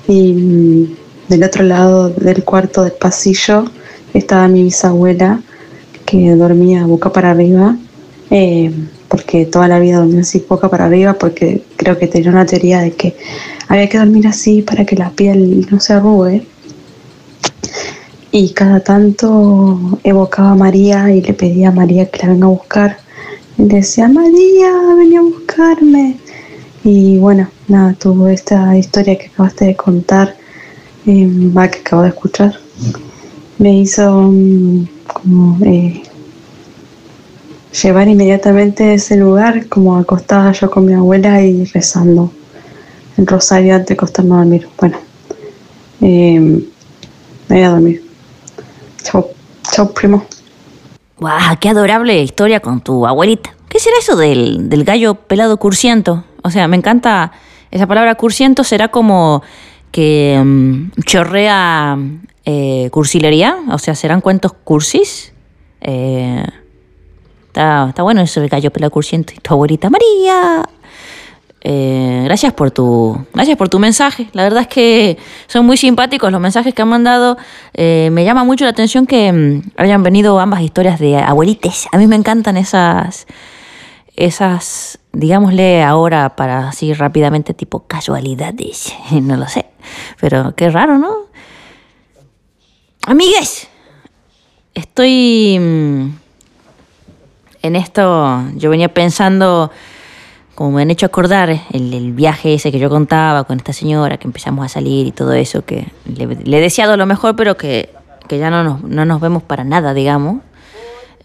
y 0.09 0.33
mm, 0.33 0.97
del 1.29 1.45
otro 1.45 1.63
lado 1.65 2.11
del 2.11 2.45
cuarto 2.45 2.83
del 2.83 2.93
pasillo 2.93 3.65
estaba 4.13 4.49
mi 4.49 4.65
bisabuela, 4.65 5.41
que 6.05 6.35
dormía 6.35 6.85
boca 6.87 7.13
para 7.13 7.31
arriba, 7.31 7.77
eh, 8.31 8.73
porque 9.09 9.47
toda 9.47 9.69
la 9.69 9.79
vida 9.79 9.99
dormía 9.99 10.21
así 10.21 10.45
boca 10.49 10.69
para 10.69 10.87
arriba, 10.87 11.15
porque 11.15 11.63
creo 11.77 11.99
que 11.99 12.09
tenía 12.09 12.31
una 12.31 12.47
teoría 12.47 12.81
de 12.81 12.93
que 12.93 13.17
había 13.69 13.89
que 13.89 13.99
dormir 13.99 14.27
así 14.27 14.63
para 14.63 14.85
que 14.85 14.97
la 14.97 15.11
piel 15.11 15.67
no 15.71 15.81
se 15.81 15.93
arrugue. 15.93 16.47
Y 18.33 18.53
cada 18.53 18.81
tanto 18.81 20.01
evocaba 20.03 20.51
a 20.51 20.55
María 20.57 21.13
y 21.13 21.23
le 21.23 21.35
pedía 21.35 21.69
a 21.69 21.73
María 21.73 22.11
que 22.11 22.27
la 22.27 22.33
venga 22.33 22.47
a 22.47 22.51
buscar. 22.51 23.04
Y 23.57 23.65
decía, 23.65 24.09
María, 24.09 24.73
venía 24.97 25.21
a 25.21 25.23
buscarme. 25.23 26.19
Y 26.83 27.19
bueno, 27.19 27.49
nada, 27.69 27.95
tuvo 27.95 28.29
esta 28.29 28.77
historia 28.77 29.17
que 29.17 29.27
acabaste 29.27 29.67
de 29.67 29.77
contar, 29.77 30.37
eh, 31.07 31.51
que 31.55 31.79
acabo 31.79 32.03
de 32.03 32.09
escuchar. 32.09 32.59
Me 33.59 33.79
hizo 33.79 34.23
mm, 34.23 34.87
como 35.07 35.65
eh, 35.65 36.03
llevar 37.83 38.09
inmediatamente 38.09 38.85
a 38.85 38.95
ese 38.95 39.17
lugar, 39.17 39.69
como 39.69 39.97
acostada 39.97 40.53
yo 40.53 40.71
con 40.71 40.85
mi 40.87 40.95
abuela 40.95 41.41
y 41.43 41.65
rezando 41.65 42.33
el 43.17 43.27
rosario 43.27 43.75
antes 43.75 43.89
de 43.89 43.95
acostarme 43.95 44.35
a 44.35 44.39
dormir. 44.39 44.69
Bueno, 44.79 44.99
eh, 46.01 46.41
me 46.41 47.57
voy 47.57 47.63
a 47.63 47.71
dormir. 47.71 48.05
Chao, 49.03 49.31
chao, 49.71 49.93
primo. 49.93 50.27
¡Guau! 51.19 51.57
¡Qué 51.61 51.69
adorable 51.69 52.23
historia 52.23 52.61
con 52.61 52.81
tu 52.81 53.07
abuelita! 53.07 53.55
¿Qué 53.69 53.79
será 53.79 53.97
eso 53.99 54.17
del, 54.17 54.69
del 54.69 54.85
gallo 54.85 55.15
pelado 55.15 55.57
cursiento? 55.57 56.25
O 56.43 56.51
sea, 56.51 56.69
me 56.69 56.77
encanta 56.77 57.33
esa 57.71 57.87
palabra 57.87 58.15
cursiento, 58.15 58.65
será 58.65 58.89
como 58.89 59.43
que 59.91 60.41
mm, 60.45 60.91
chorrea 61.05 61.97
eh, 62.45 62.89
cursilería, 62.91 63.59
o 63.71 63.79
sea, 63.79 63.95
serán 63.95 64.21
cuentos 64.21 64.53
cursis. 64.53 65.33
Eh, 65.81 66.45
está, 67.47 67.87
está 67.89 68.03
bueno 68.03 68.21
eso 68.21 68.41
del 68.41 68.51
gallo 68.51 68.73
pelado 68.73 68.91
cursiento. 68.91 69.33
Y 69.37 69.41
tu 69.41 69.55
abuelita 69.55 69.91
María. 69.91 70.69
Eh, 71.67 72.21
gracias 72.25 72.53
por 72.53 72.71
tu 72.71 73.27
gracias 73.33 73.57
por 73.57 73.71
tu 73.71 73.79
mensaje. 73.79 74.29
La 74.35 74.43
verdad 74.43 74.61
es 74.61 74.69
que 74.69 75.17
son 75.47 75.65
muy 75.65 75.79
simpáticos 75.79 76.31
los 76.31 76.41
mensajes 76.41 76.75
que 76.75 76.83
han 76.83 76.89
mandado. 76.89 77.39
Eh, 77.73 78.11
me 78.13 78.23
llama 78.23 78.45
mucho 78.45 78.65
la 78.67 78.71
atención 78.71 79.07
que 79.07 79.33
mm, 79.33 79.71
hayan 79.79 80.03
venido 80.03 80.39
ambas 80.39 80.61
historias 80.61 81.01
de 81.01 81.17
abuelites. 81.17 81.87
A 81.91 81.97
mí 81.97 82.07
me 82.07 82.17
encantan 82.17 82.59
esas 82.59 83.27
esas 84.15 84.99
digámosle 85.13 85.83
ahora 85.83 86.37
para 86.37 86.69
así 86.69 86.93
rápidamente 86.93 87.55
tipo 87.55 87.87
casualidades. 87.87 88.95
No 89.11 89.39
lo 89.39 89.49
sé, 89.49 89.65
pero 90.21 90.55
qué 90.55 90.69
raro, 90.69 90.99
¿no? 90.99 91.15
Amigues, 93.07 93.69
estoy 94.75 95.59
mm, 95.59 96.09
en 97.63 97.77
esto. 97.77 98.45
Yo 98.57 98.69
venía 98.69 98.93
pensando 98.93 99.71
como 100.55 100.73
me 100.73 100.83
han 100.83 100.91
hecho 100.91 101.07
acordar 101.07 101.51
el, 101.73 102.13
viaje 102.13 102.55
ese 102.55 102.71
que 102.71 102.79
yo 102.79 102.89
contaba 102.89 103.45
con 103.45 103.59
esta 103.59 103.73
señora, 103.73 104.19
que 104.19 104.27
empezamos 104.27 104.65
a 104.65 104.69
salir 104.69 105.07
y 105.07 105.13
todo 105.13 105.33
eso, 105.33 105.65
que 105.65 105.89
le, 106.07 106.25
he 106.25 106.61
deseado 106.61 106.97
lo 106.97 107.07
mejor, 107.07 107.35
pero 107.37 107.57
que, 107.57 107.91
que 108.29 108.39
ya 108.39 108.51
no 108.51 108.63
nos, 108.63 108.83
no 108.83 109.05
nos, 109.05 109.21
vemos 109.21 109.43
para 109.43 109.65
nada, 109.65 109.95
digamos. 109.95 110.43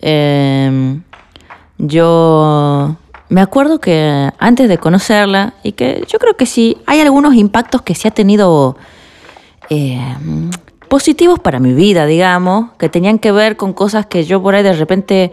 Eh, 0.01 0.99
yo 1.77 2.95
me 3.29 3.41
acuerdo 3.41 3.79
que 3.79 4.31
antes 4.39 4.67
de 4.67 4.77
conocerla, 4.79 5.53
y 5.63 5.73
que 5.73 6.03
yo 6.07 6.17
creo 6.17 6.35
que 6.35 6.45
sí, 6.45 6.77
hay 6.87 6.99
algunos 6.99 7.35
impactos 7.35 7.83
que 7.83 7.93
sí 7.93 8.07
ha 8.07 8.11
tenido 8.11 8.75
eh, 9.69 10.01
positivos 10.87 11.39
para 11.39 11.59
mi 11.59 11.73
vida, 11.73 12.07
digamos, 12.07 12.71
que 12.79 12.89
tenían 12.89 13.19
que 13.19 13.31
ver 13.31 13.55
con 13.55 13.73
cosas 13.73 14.07
que 14.07 14.23
yo 14.23 14.41
por 14.41 14.55
ahí 14.55 14.63
de 14.63 14.73
repente 14.73 15.31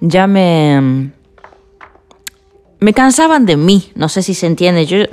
ya 0.00 0.26
me 0.26 1.12
me 2.80 2.94
cansaban 2.94 3.46
de 3.46 3.56
mí, 3.56 3.92
no 3.94 4.08
sé 4.08 4.22
si 4.22 4.34
se 4.34 4.46
entiende. 4.46 4.86
Yo, 4.86 5.04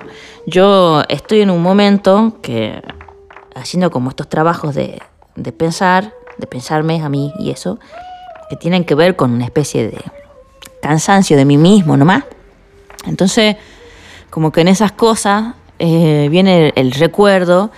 yo 0.45 1.03
estoy 1.09 1.41
en 1.41 1.49
un 1.49 1.61
momento 1.61 2.37
que, 2.41 2.81
haciendo 3.55 3.91
como 3.91 4.09
estos 4.09 4.29
trabajos 4.29 4.73
de, 4.73 5.01
de, 5.35 5.51
pensar, 5.51 6.13
de 6.37 6.47
pensarme 6.47 7.01
a 7.01 7.09
mí 7.09 7.33
y 7.39 7.51
eso, 7.51 7.79
que 8.49 8.55
tienen 8.55 8.85
que 8.85 8.95
ver 8.95 9.15
con 9.15 9.31
una 9.31 9.45
especie 9.45 9.87
de 9.89 10.01
cansancio 10.81 11.35
de 11.35 11.45
mí 11.45 11.57
mismo 11.57 11.97
nomás. 11.97 12.23
Entonces, 13.05 13.57
como 14.29 14.51
que 14.51 14.61
en 14.61 14.69
esas 14.69 14.93
cosas 14.93 15.55
eh, 15.79 16.27
viene 16.31 16.73
el, 16.75 16.91
recuerdo 16.91 17.71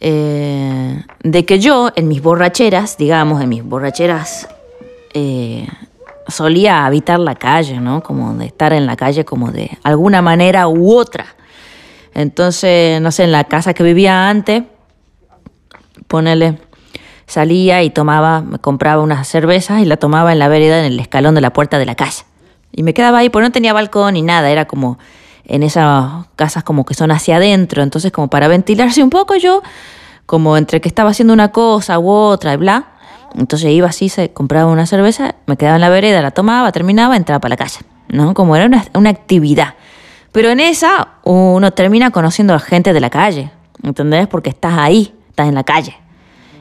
eh, 0.00 1.04
de 1.22 1.44
que 1.44 1.60
yo, 1.60 1.90
en 1.94 2.08
mis 2.08 2.20
borracheras, 2.20 2.96
digamos, 2.96 3.40
en 3.40 3.48
mis 3.48 3.64
borracheras 3.64 4.48
eh, 5.14 5.68
solía 6.28 6.86
habitar 6.86 7.18
la 7.18 7.34
calle, 7.34 7.80
¿no? 7.80 8.02
Como 8.02 8.34
de 8.34 8.46
estar 8.46 8.72
en 8.72 8.86
la 8.86 8.96
calle 8.96 9.24
como 9.24 9.50
de 9.50 9.78
alguna 9.82 10.22
manera 10.22 10.68
u 10.68 10.94
otra. 10.94 11.26
Entonces, 12.14 13.00
no 13.00 13.10
sé, 13.10 13.24
en 13.24 13.32
la 13.32 13.44
casa 13.44 13.74
que 13.74 13.82
vivía 13.82 14.28
antes, 14.28 14.64
ponele, 16.08 16.58
salía 17.26 17.82
y 17.82 17.90
tomaba, 17.90 18.42
me 18.42 18.58
compraba 18.58 19.02
unas 19.02 19.26
cervezas 19.26 19.80
y 19.80 19.84
la 19.84 19.96
tomaba 19.96 20.32
en 20.32 20.38
la 20.38 20.48
vereda 20.48 20.78
en 20.80 20.92
el 20.92 21.00
escalón 21.00 21.34
de 21.34 21.40
la 21.40 21.52
puerta 21.52 21.78
de 21.78 21.86
la 21.86 21.94
casa. 21.94 22.26
Y 22.70 22.82
me 22.82 22.94
quedaba 22.94 23.18
ahí, 23.18 23.30
porque 23.30 23.48
no 23.48 23.52
tenía 23.52 23.72
balcón 23.72 24.14
ni 24.14 24.22
nada, 24.22 24.50
era 24.50 24.66
como 24.66 24.98
en 25.44 25.62
esas 25.62 26.26
casas 26.36 26.64
como 26.64 26.84
que 26.84 26.94
son 26.94 27.10
hacia 27.10 27.36
adentro, 27.36 27.82
entonces 27.82 28.12
como 28.12 28.28
para 28.28 28.48
ventilarse 28.48 29.02
un 29.02 29.10
poco 29.10 29.36
yo, 29.36 29.62
como 30.26 30.56
entre 30.56 30.80
que 30.80 30.88
estaba 30.88 31.10
haciendo 31.10 31.34
una 31.34 31.50
cosa 31.50 31.98
u 31.98 32.08
otra 32.08 32.54
y 32.54 32.56
bla, 32.56 32.91
entonces 33.36 33.70
iba 33.70 33.88
así, 33.88 34.08
se 34.08 34.32
compraba 34.32 34.70
una 34.70 34.86
cerveza, 34.86 35.34
me 35.46 35.56
quedaba 35.56 35.76
en 35.76 35.80
la 35.80 35.88
vereda, 35.88 36.22
la 36.22 36.30
tomaba, 36.30 36.72
terminaba, 36.72 37.16
entraba 37.16 37.40
para 37.40 37.50
la 37.50 37.56
casa, 37.56 37.80
¿no? 38.08 38.34
Como 38.34 38.56
era 38.56 38.66
una, 38.66 38.84
una 38.94 39.10
actividad. 39.10 39.74
Pero 40.32 40.50
en 40.50 40.60
esa 40.60 41.08
uno 41.24 41.72
termina 41.72 42.10
conociendo 42.10 42.54
a 42.54 42.58
gente 42.58 42.92
de 42.92 43.00
la 43.00 43.10
calle, 43.10 43.50
¿entendés? 43.82 44.26
Porque 44.28 44.50
estás 44.50 44.78
ahí, 44.78 45.14
estás 45.28 45.48
en 45.48 45.54
la 45.54 45.64
calle. 45.64 45.96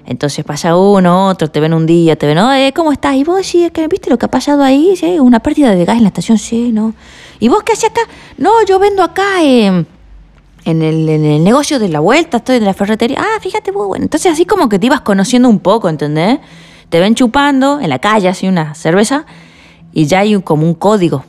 Entonces 0.05 0.43
pasa 0.43 0.75
uno, 0.75 1.27
otro, 1.27 1.49
te 1.49 1.59
ven 1.59 1.73
un 1.73 1.85
día, 1.85 2.15
te 2.15 2.25
ven, 2.25 2.37
oye, 2.37 2.73
¿cómo 2.73 2.91
estás? 2.91 3.15
Y 3.15 3.23
vos, 3.23 3.45
sí, 3.45 3.69
que 3.71 3.87
¿viste 3.87 4.09
lo 4.09 4.17
que 4.17 4.25
ha 4.25 4.31
pasado 4.31 4.63
ahí? 4.63 4.95
Sí, 4.95 5.19
una 5.19 5.39
pérdida 5.39 5.75
de 5.75 5.85
gas 5.85 5.97
en 5.97 6.03
la 6.03 6.09
estación, 6.09 6.37
sí, 6.37 6.71
¿no? 6.71 6.93
¿Y 7.39 7.49
vos 7.49 7.63
qué 7.63 7.73
haces 7.73 7.91
acá? 7.91 8.01
No, 8.37 8.49
yo 8.65 8.79
vendo 8.79 9.03
acá 9.03 9.43
eh, 9.43 9.85
en, 10.65 10.81
el, 10.81 11.43
negocio 11.43 11.79
de 11.79 11.89
la 11.89 11.99
vuelta, 11.99 12.37
estoy 12.37 12.57
en 12.57 12.65
la 12.65 12.73
ferretería. 12.73 13.17
Ah, 13.19 13.39
fíjate, 13.41 13.71
vos, 13.71 13.87
bueno. 13.87 14.03
Entonces 14.03 14.31
así 14.31 14.45
como 14.45 14.69
que 14.69 14.79
te 14.79 14.85
ibas 14.85 15.01
conociendo 15.01 15.49
un 15.49 15.59
poco, 15.59 15.89
¿entendés? 15.89 16.39
Te 16.89 16.99
ven 16.99 17.15
chupando 17.15 17.79
en 17.79 17.89
la 17.89 17.99
calle, 17.99 18.27
así 18.27 18.47
una 18.47 18.75
cerveza, 18.75 19.25
y 19.93 20.05
ya 20.05 20.19
hay 20.19 20.35
un, 20.35 20.41
como 20.41 20.65
un 20.65 20.73
código. 20.73 21.23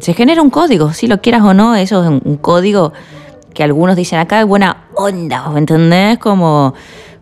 Se 0.00 0.14
genera 0.14 0.42
un 0.42 0.50
código, 0.50 0.92
si 0.92 1.06
lo 1.06 1.20
quieras 1.20 1.42
o 1.42 1.54
no, 1.54 1.74
eso 1.74 2.02
es 2.04 2.08
un, 2.08 2.36
código 2.36 2.92
que 3.52 3.64
algunos 3.64 3.96
dicen 3.96 4.20
acá 4.20 4.40
es 4.40 4.46
buena 4.46 4.84
onda, 4.94 5.50
¿entendés? 5.56 6.18
Como 6.18 6.74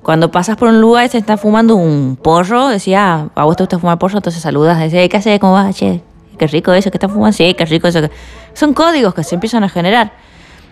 cuando 0.02 0.30
pasas 0.30 0.56
por 0.56 0.68
un 0.68 0.80
lugar 0.80 1.06
y 1.06 1.08
se 1.08 1.18
está 1.18 1.38
fumando 1.38 1.76
un 1.76 2.18
porro, 2.20 2.68
decía, 2.68 3.14
ah, 3.14 3.28
a 3.34 3.44
vos 3.44 3.56
te 3.56 3.62
gusta 3.62 3.78
fumar 3.78 3.98
porro, 3.98 4.18
entonces 4.18 4.42
saludas, 4.42 4.78
decís, 4.78 5.08
¿qué 5.08 5.16
haces? 5.16 5.38
¿Cómo 5.38 5.54
vas? 5.54 5.74
Che, 5.74 6.02
qué 6.38 6.46
rico 6.48 6.72
eso 6.74 6.90
que 6.90 6.98
está 6.98 7.08
fumando, 7.08 7.32
sí, 7.32 7.54
qué 7.54 7.64
rico 7.64 7.88
eso. 7.88 8.00
Son 8.52 8.74
códigos 8.74 9.14
que 9.14 9.24
se 9.24 9.36
empiezan 9.36 9.64
a 9.64 9.70
generar. 9.70 10.12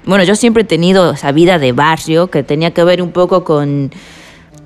Bueno, 0.07 0.25
yo 0.25 0.37
siempre 0.37 0.63
he 0.63 0.67
tenido 0.67 1.13
esa 1.13 1.33
vida 1.33 1.59
de 1.59 1.73
barrio 1.73 2.29
que 2.29 2.43
tenía 2.43 2.73
que 2.73 2.85
ver 2.85 3.01
un 3.01 3.13
poco 3.13 3.45
con 3.45 3.91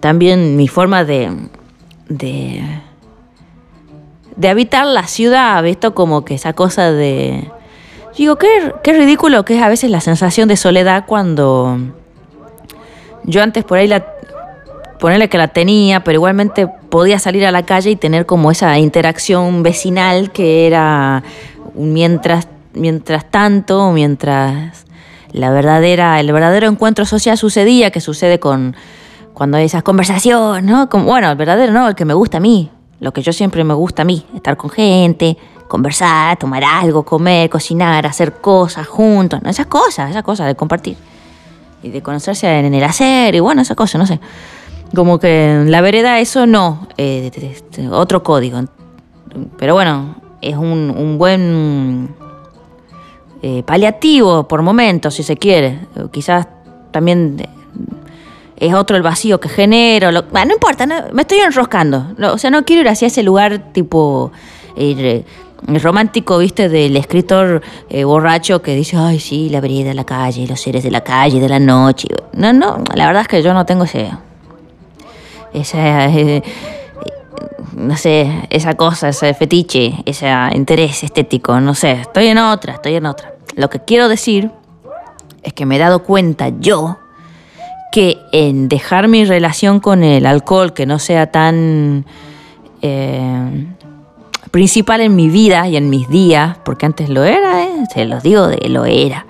también 0.01 0.57
mi 0.57 0.67
forma 0.67 1.05
de, 1.05 1.31
de, 2.09 2.63
de 4.37 4.49
habitar 4.49 4.87
la 4.87 5.07
ciudad, 5.07 5.63
visto 5.63 5.95
como 5.95 6.25
que 6.25 6.35
esa 6.35 6.53
cosa 6.53 6.91
de... 6.93 7.51
Digo, 8.17 8.37
qué, 8.37 8.75
qué 8.83 8.93
ridículo 8.95 9.45
que 9.45 9.57
es 9.57 9.63
a 9.63 9.69
veces 9.69 9.93
la 9.93 10.01
sensación 10.01 10.49
de 10.49 10.57
soledad 10.57 11.05
cuando 11.07 11.79
yo 13.23 13.43
antes 13.43 13.63
por 13.63 13.79
ahí 13.79 13.87
la 13.87 14.05
ponerle 14.99 15.29
que 15.29 15.39
la 15.39 15.49
tenía, 15.49 16.03
pero 16.03 16.17
igualmente 16.17 16.67
podía 16.67 17.21
salir 17.21 17.47
a 17.47 17.53
la 17.53 17.65
calle 17.65 17.91
y 17.91 17.97
tener 17.97 18.27
como 18.27 18.51
esa 18.51 18.77
interacción 18.79 19.63
vecinal 19.63 20.33
que 20.33 20.67
era 20.67 21.23
mientras, 21.75 22.49
mientras 22.75 23.31
tanto, 23.31 23.93
mientras 23.93 24.88
la 25.33 25.51
verdadera, 25.51 26.21
el 26.21 26.33
verdadero 26.33 26.69
encuentro 26.69 27.05
social 27.05 27.37
sucedía, 27.37 27.91
que 27.91 28.01
sucede 28.01 28.39
con 28.41 28.77
cuando 29.35 29.57
hay 29.57 29.67
esas 29.67 29.83
conversaciones, 29.85 30.65
¿no? 30.65 30.87
Bueno, 30.87 31.31
el 31.31 31.37
verdadero 31.37 31.73
no, 31.73 31.89
el 31.89 31.95
que 31.95 32.05
me 32.05 32.15
gusta 32.15 32.39
a 32.39 32.41
mí, 32.41 32.71
lo 32.99 33.13
que 33.13 33.23
yo 33.23 33.33
siempre 33.33 33.63
me 33.63 33.75
gusta 33.75 34.03
a 34.03 34.05
mí, 34.05 34.27
estar 34.35 34.57
con 34.57 34.69
gente, 34.71 35.37
conversar, 35.69 36.37
tomar 36.39 36.65
algo, 36.65 37.05
comer, 37.05 37.49
cocinar, 37.49 38.05
hacer 38.07 38.41
cosas 38.41 38.89
juntos, 38.89 39.41
¿no? 39.43 39.51
Esas 39.51 39.67
cosas, 39.67 40.11
esas 40.11 40.25
cosas 40.25 40.49
de 40.49 40.57
compartir. 40.57 40.97
Y 41.83 41.91
de 41.91 42.03
conocerse 42.03 42.49
en 42.59 42.75
el 42.75 42.83
hacer, 42.83 43.37
y 43.37 43.41
bueno, 43.41 43.63
esas 43.63 43.77
cosas, 43.77 44.01
no 44.01 44.07
sé. 44.07 44.19
Como 44.93 45.21
que 45.21 45.53
en 45.53 45.71
la 45.71 45.83
vereda 45.83 46.19
eso 46.19 46.47
no, 46.47 46.89
eh, 46.97 47.31
otro 47.93 48.25
código. 48.25 48.61
Pero 49.59 49.75
bueno, 49.75 50.17
es 50.41 50.57
un, 50.57 50.93
un 50.97 51.19
buen 51.19 52.09
eh, 53.43 53.63
paliativo 53.65 54.49
por 54.49 54.63
momentos, 54.63 55.15
si 55.15 55.23
se 55.23 55.37
quiere. 55.37 55.81
Quizás 56.11 56.49
también 56.91 57.37
es 58.57 58.75
otro 58.75 58.97
el 58.97 59.03
vacío 59.03 59.39
que 59.41 59.49
genero. 59.49 60.11
Lo, 60.11 60.23
no 60.23 60.53
importa, 60.53 60.87
me 61.13 61.23
estoy 61.23 61.39
enroscando. 61.39 62.09
o 62.33 62.39
sea, 62.39 62.51
no 62.51 62.65
quiero 62.65 62.83
ir 62.83 62.89
hacia 62.89 63.07
ese 63.07 63.23
lugar 63.23 63.73
tipo 63.73 64.33
eh, 64.77 65.25
romántico, 65.67 66.39
viste, 66.39 66.69
del 66.69 66.97
escritor 66.97 67.63
eh, 67.89 68.05
borracho 68.05 68.61
que 68.63 68.75
dice, 68.75 68.97
ay, 68.97 69.21
sí, 69.21 69.49
la 69.51 69.61
vereda, 69.61 69.95
la 69.95 70.05
calle, 70.05 70.47
los 70.47 70.61
seres 70.61 70.83
de 70.83 70.91
la 70.91 71.03
calle, 71.03 71.41
de 71.41 71.49
la 71.49 71.61
noche. 71.61 72.09
No, 72.33 72.53
no, 72.53 72.83
la 72.95 73.07
verdad 73.07 73.23
es 73.23 73.29
que 73.29 73.43
yo 73.43 73.55
no 73.55 73.65
tengo 73.65 73.85
ese... 73.85 74.11
Esa... 75.53 76.11
No 77.75 77.97
sé, 77.97 78.47
esa 78.51 78.75
cosa, 78.75 79.09
ese 79.09 79.35
fetiche, 79.35 79.95
ese 80.05 80.31
interés 80.55 81.05
estético, 81.05 81.61
no 81.61 81.75
sé, 81.75 81.93
estoy 81.93 82.27
en 82.27 82.39
otra, 82.39 82.75
estoy 82.75 82.95
en 82.95 83.07
otra. 83.07 83.35
Lo 83.55 83.71
que 83.71 83.81
quiero 83.81 84.09
decir 84.09 84.51
es 85.43 85.53
que 85.53 85.67
me 85.67 85.77
he 85.77 85.79
dado 85.79 86.03
cuenta 86.03 86.51
yo 86.61 86.99
que 87.93 88.19
en 88.33 88.69
dejar 88.69 89.09
mi 89.09 89.25
relación 89.25 89.81
con 89.81 90.03
el 90.03 90.27
alcohol 90.27 90.75
que 90.75 90.87
no 90.87 90.99
sea 90.99 91.31
tan 91.31 92.05
eh, 92.83 93.67
principal 94.51 95.01
en 95.01 95.17
mi 95.17 95.29
vida 95.29 95.69
y 95.69 95.77
en 95.77 95.91
mis 95.91 96.09
días, 96.09 96.57
porque 96.65 96.87
antes 96.87 97.09
lo 97.09 97.25
era, 97.25 97.65
¿eh? 97.65 97.85
se 97.93 98.05
los 98.05 98.23
digo, 98.23 98.49
de 98.49 98.69
lo 98.69 98.85
era. 98.85 99.27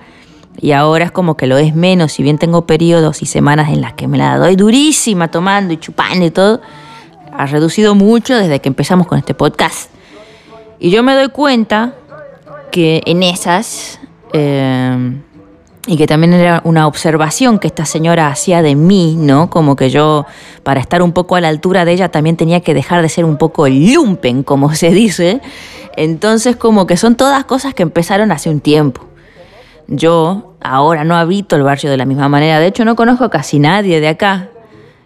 Y 0.61 0.73
ahora 0.73 1.05
es 1.05 1.11
como 1.11 1.37
que 1.37 1.47
lo 1.47 1.57
es 1.57 1.73
menos, 1.73 2.11
si 2.11 2.23
bien 2.23 2.37
tengo 2.37 2.65
periodos 2.65 3.21
y 3.21 3.25
semanas 3.25 3.69
en 3.69 3.81
las 3.81 3.93
que 3.93 4.07
me 4.07 4.17
la 4.17 4.37
doy 4.37 4.55
durísima 4.55 5.29
tomando 5.29 5.73
y 5.73 5.77
chupando 5.77 6.25
y 6.25 6.31
todo, 6.31 6.61
ha 7.39 7.45
reducido 7.45 7.95
mucho 7.95 8.35
desde 8.35 8.59
que 8.59 8.67
empezamos 8.67 9.07
con 9.07 9.17
este 9.17 9.33
podcast. 9.33 9.89
Y 10.77 10.89
yo 10.89 11.03
me 11.03 11.15
doy 11.15 11.29
cuenta 11.29 11.93
que 12.69 13.01
en 13.05 13.23
esas 13.23 13.97
eh, 14.33 15.21
y 15.87 15.95
que 15.95 16.05
también 16.05 16.33
era 16.33 16.61
una 16.65 16.85
observación 16.85 17.57
que 17.57 17.67
esta 17.67 17.85
señora 17.85 18.27
hacía 18.27 18.61
de 18.61 18.75
mí, 18.75 19.15
¿no? 19.17 19.49
Como 19.49 19.77
que 19.77 19.89
yo, 19.89 20.25
para 20.63 20.81
estar 20.81 21.01
un 21.01 21.13
poco 21.13 21.37
a 21.37 21.41
la 21.41 21.47
altura 21.47 21.85
de 21.85 21.93
ella, 21.93 22.09
también 22.09 22.35
tenía 22.35 22.59
que 22.59 22.73
dejar 22.73 23.01
de 23.01 23.07
ser 23.07 23.23
un 23.23 23.37
poco 23.37 23.69
lumpen, 23.69 24.43
como 24.43 24.73
se 24.75 24.89
dice. 24.89 25.39
Entonces, 25.95 26.57
como 26.57 26.87
que 26.87 26.97
son 26.97 27.15
todas 27.15 27.45
cosas 27.45 27.73
que 27.73 27.83
empezaron 27.83 28.33
hace 28.33 28.49
un 28.49 28.59
tiempo. 28.59 29.05
Yo 29.87 30.55
ahora 30.59 31.05
no 31.05 31.15
habito 31.15 31.55
el 31.55 31.63
barrio 31.63 31.89
de 31.89 31.95
la 31.95 32.05
misma 32.05 32.27
manera, 32.27 32.59
de 32.59 32.67
hecho 32.67 32.83
no 32.83 32.97
conozco 32.97 33.23
a 33.23 33.29
casi 33.29 33.59
nadie 33.59 34.01
de 34.01 34.09
acá. 34.09 34.49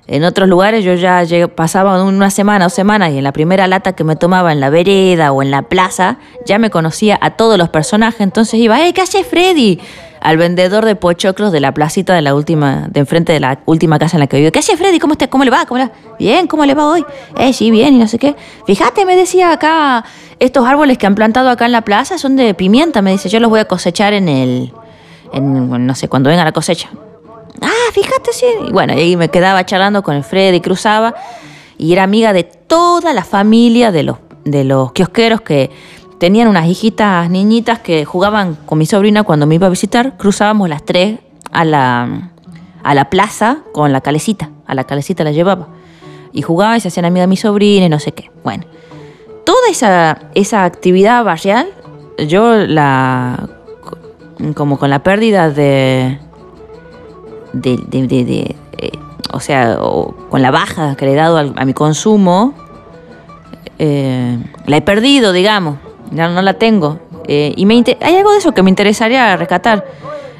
En 0.05 0.25
otros 0.25 0.49
lugares 0.49 0.83
yo 0.83 0.93
ya 0.95 1.25
pasaba 1.55 2.03
una 2.03 2.29
semana 2.29 2.65
o 2.65 2.69
semanas 2.69 3.11
y 3.11 3.17
en 3.19 3.23
la 3.23 3.31
primera 3.31 3.67
lata 3.67 3.93
que 3.93 4.03
me 4.03 4.17
tomaba 4.17 4.51
en 4.51 4.59
la 4.59 4.69
vereda 4.69 5.31
o 5.31 5.41
en 5.41 5.49
la 5.49 5.63
plaza 5.63 6.17
ya 6.45 6.59
me 6.59 6.69
conocía 6.69 7.17
a 7.21 7.31
todos 7.31 7.57
los 7.57 7.69
personajes, 7.69 8.19
entonces 8.19 8.59
iba, 8.59 8.85
¡eh, 8.85 8.93
qué 8.93 9.01
hace 9.01 9.23
Freddy! 9.23 9.79
al 10.23 10.37
vendedor 10.37 10.85
de 10.85 10.95
pochoclos 10.95 11.51
de 11.51 11.59
la 11.59 11.73
placita 11.73 12.13
de 12.13 12.21
la 12.21 12.33
última, 12.33 12.87
de 12.89 13.01
enfrente 13.01 13.33
de 13.33 13.41
la 13.41 13.59
última 13.65 13.99
casa 13.99 14.15
en 14.15 14.21
la 14.21 14.27
que 14.27 14.37
vivo. 14.37 14.51
¿Qué 14.51 14.59
hace 14.59 14.77
Freddy? 14.77 14.97
¿Cómo, 14.97 15.13
está? 15.13 15.27
¿Cómo 15.27 15.43
le 15.43 15.51
va? 15.51 15.65
¿Cómo 15.65 15.79
le 15.79 15.87
va? 15.87 15.91
Bien, 16.17 16.47
¿cómo 16.47 16.65
le 16.65 16.73
va 16.73 16.87
hoy? 16.87 17.05
Eh, 17.37 17.51
sí, 17.51 17.71
bien, 17.71 17.95
y 17.95 17.99
no 17.99 18.07
sé 18.07 18.17
qué. 18.17 18.33
Fíjate, 18.65 19.05
me 19.05 19.17
decía 19.17 19.51
acá, 19.51 20.05
estos 20.39 20.65
árboles 20.65 20.97
que 20.97 21.07
han 21.07 21.15
plantado 21.15 21.49
acá 21.49 21.65
en 21.65 21.73
la 21.73 21.81
plaza 21.81 22.17
son 22.17 22.37
de 22.37 22.53
pimienta, 22.53 23.01
me 23.01 23.11
dice, 23.11 23.27
yo 23.27 23.41
los 23.41 23.49
voy 23.49 23.59
a 23.59 23.65
cosechar 23.65 24.13
en 24.13 24.29
el, 24.29 24.71
en, 25.33 25.85
no 25.85 25.93
sé, 25.93 26.07
cuando 26.07 26.29
venga 26.29 26.45
la 26.45 26.53
cosecha. 26.53 26.89
Ah, 27.63 27.91
fíjate, 27.93 28.33
sí. 28.33 28.45
Y 28.67 28.71
bueno, 28.71 28.93
ahí 28.93 29.15
me 29.15 29.29
quedaba 29.29 29.65
charlando 29.65 30.03
con 30.03 30.15
el 30.15 30.23
Freddy, 30.23 30.59
cruzaba, 30.59 31.15
y 31.77 31.93
era 31.93 32.03
amiga 32.03 32.33
de 32.33 32.43
toda 32.43 33.13
la 33.13 33.23
familia 33.23 33.91
de 33.91 34.03
los, 34.03 34.17
de 34.43 34.63
los 34.63 34.91
kiosqueros 34.91 35.41
que 35.41 35.71
tenían 36.19 36.47
unas 36.47 36.67
hijitas 36.67 37.29
niñitas 37.29 37.79
que 37.79 38.05
jugaban 38.05 38.55
con 38.65 38.77
mi 38.77 38.85
sobrina 38.85 39.23
cuando 39.23 39.45
me 39.45 39.55
iba 39.55 39.67
a 39.67 39.69
visitar. 39.69 40.17
Cruzábamos 40.17 40.69
las 40.69 40.83
tres 40.83 41.19
a 41.51 41.65
la, 41.65 42.31
a 42.83 42.95
la 42.95 43.09
plaza 43.09 43.59
con 43.73 43.91
la 43.91 44.01
calecita. 44.01 44.49
A 44.65 44.75
la 44.75 44.83
calecita 44.83 45.23
la 45.23 45.31
llevaba. 45.31 45.67
Y 46.31 46.41
jugaba 46.41 46.77
y 46.77 46.79
se 46.79 46.87
hacían 46.87 47.05
amigas 47.05 47.23
de 47.23 47.27
mi 47.27 47.37
sobrina 47.37 47.85
y 47.85 47.89
no 47.89 47.99
sé 47.99 48.11
qué. 48.11 48.31
Bueno, 48.43 48.65
toda 49.45 49.69
esa, 49.69 50.19
esa 50.33 50.65
actividad 50.65 51.23
barrial, 51.23 51.67
yo 52.27 52.55
la. 52.55 53.49
como 54.55 54.79
con 54.79 54.89
la 54.89 55.03
pérdida 55.03 55.49
de. 55.49 56.19
De, 57.53 57.77
de, 57.77 58.55
eh, 58.77 58.91
o 59.31 59.39
sea, 59.39 59.77
con 60.29 60.41
la 60.41 60.51
baja 60.51 60.95
que 60.95 61.05
le 61.05 61.13
he 61.13 61.15
dado 61.15 61.37
a, 61.37 61.65
mi 61.65 61.73
consumo, 61.73 62.53
eh, 63.79 64.37
la 64.65 64.77
he 64.77 64.81
perdido, 64.81 65.31
digamos 65.31 65.77
ya 66.11 66.29
no 66.29 66.41
la 66.41 66.53
tengo. 66.53 66.99
Eh, 67.27 67.53
y 67.55 67.65
me 67.65 67.75
hay 68.01 68.15
algo 68.15 68.31
de 68.31 68.37
eso 68.37 68.53
que 68.53 68.63
me 68.63 68.69
interesaría 68.69 69.35
rescatar. 69.37 69.85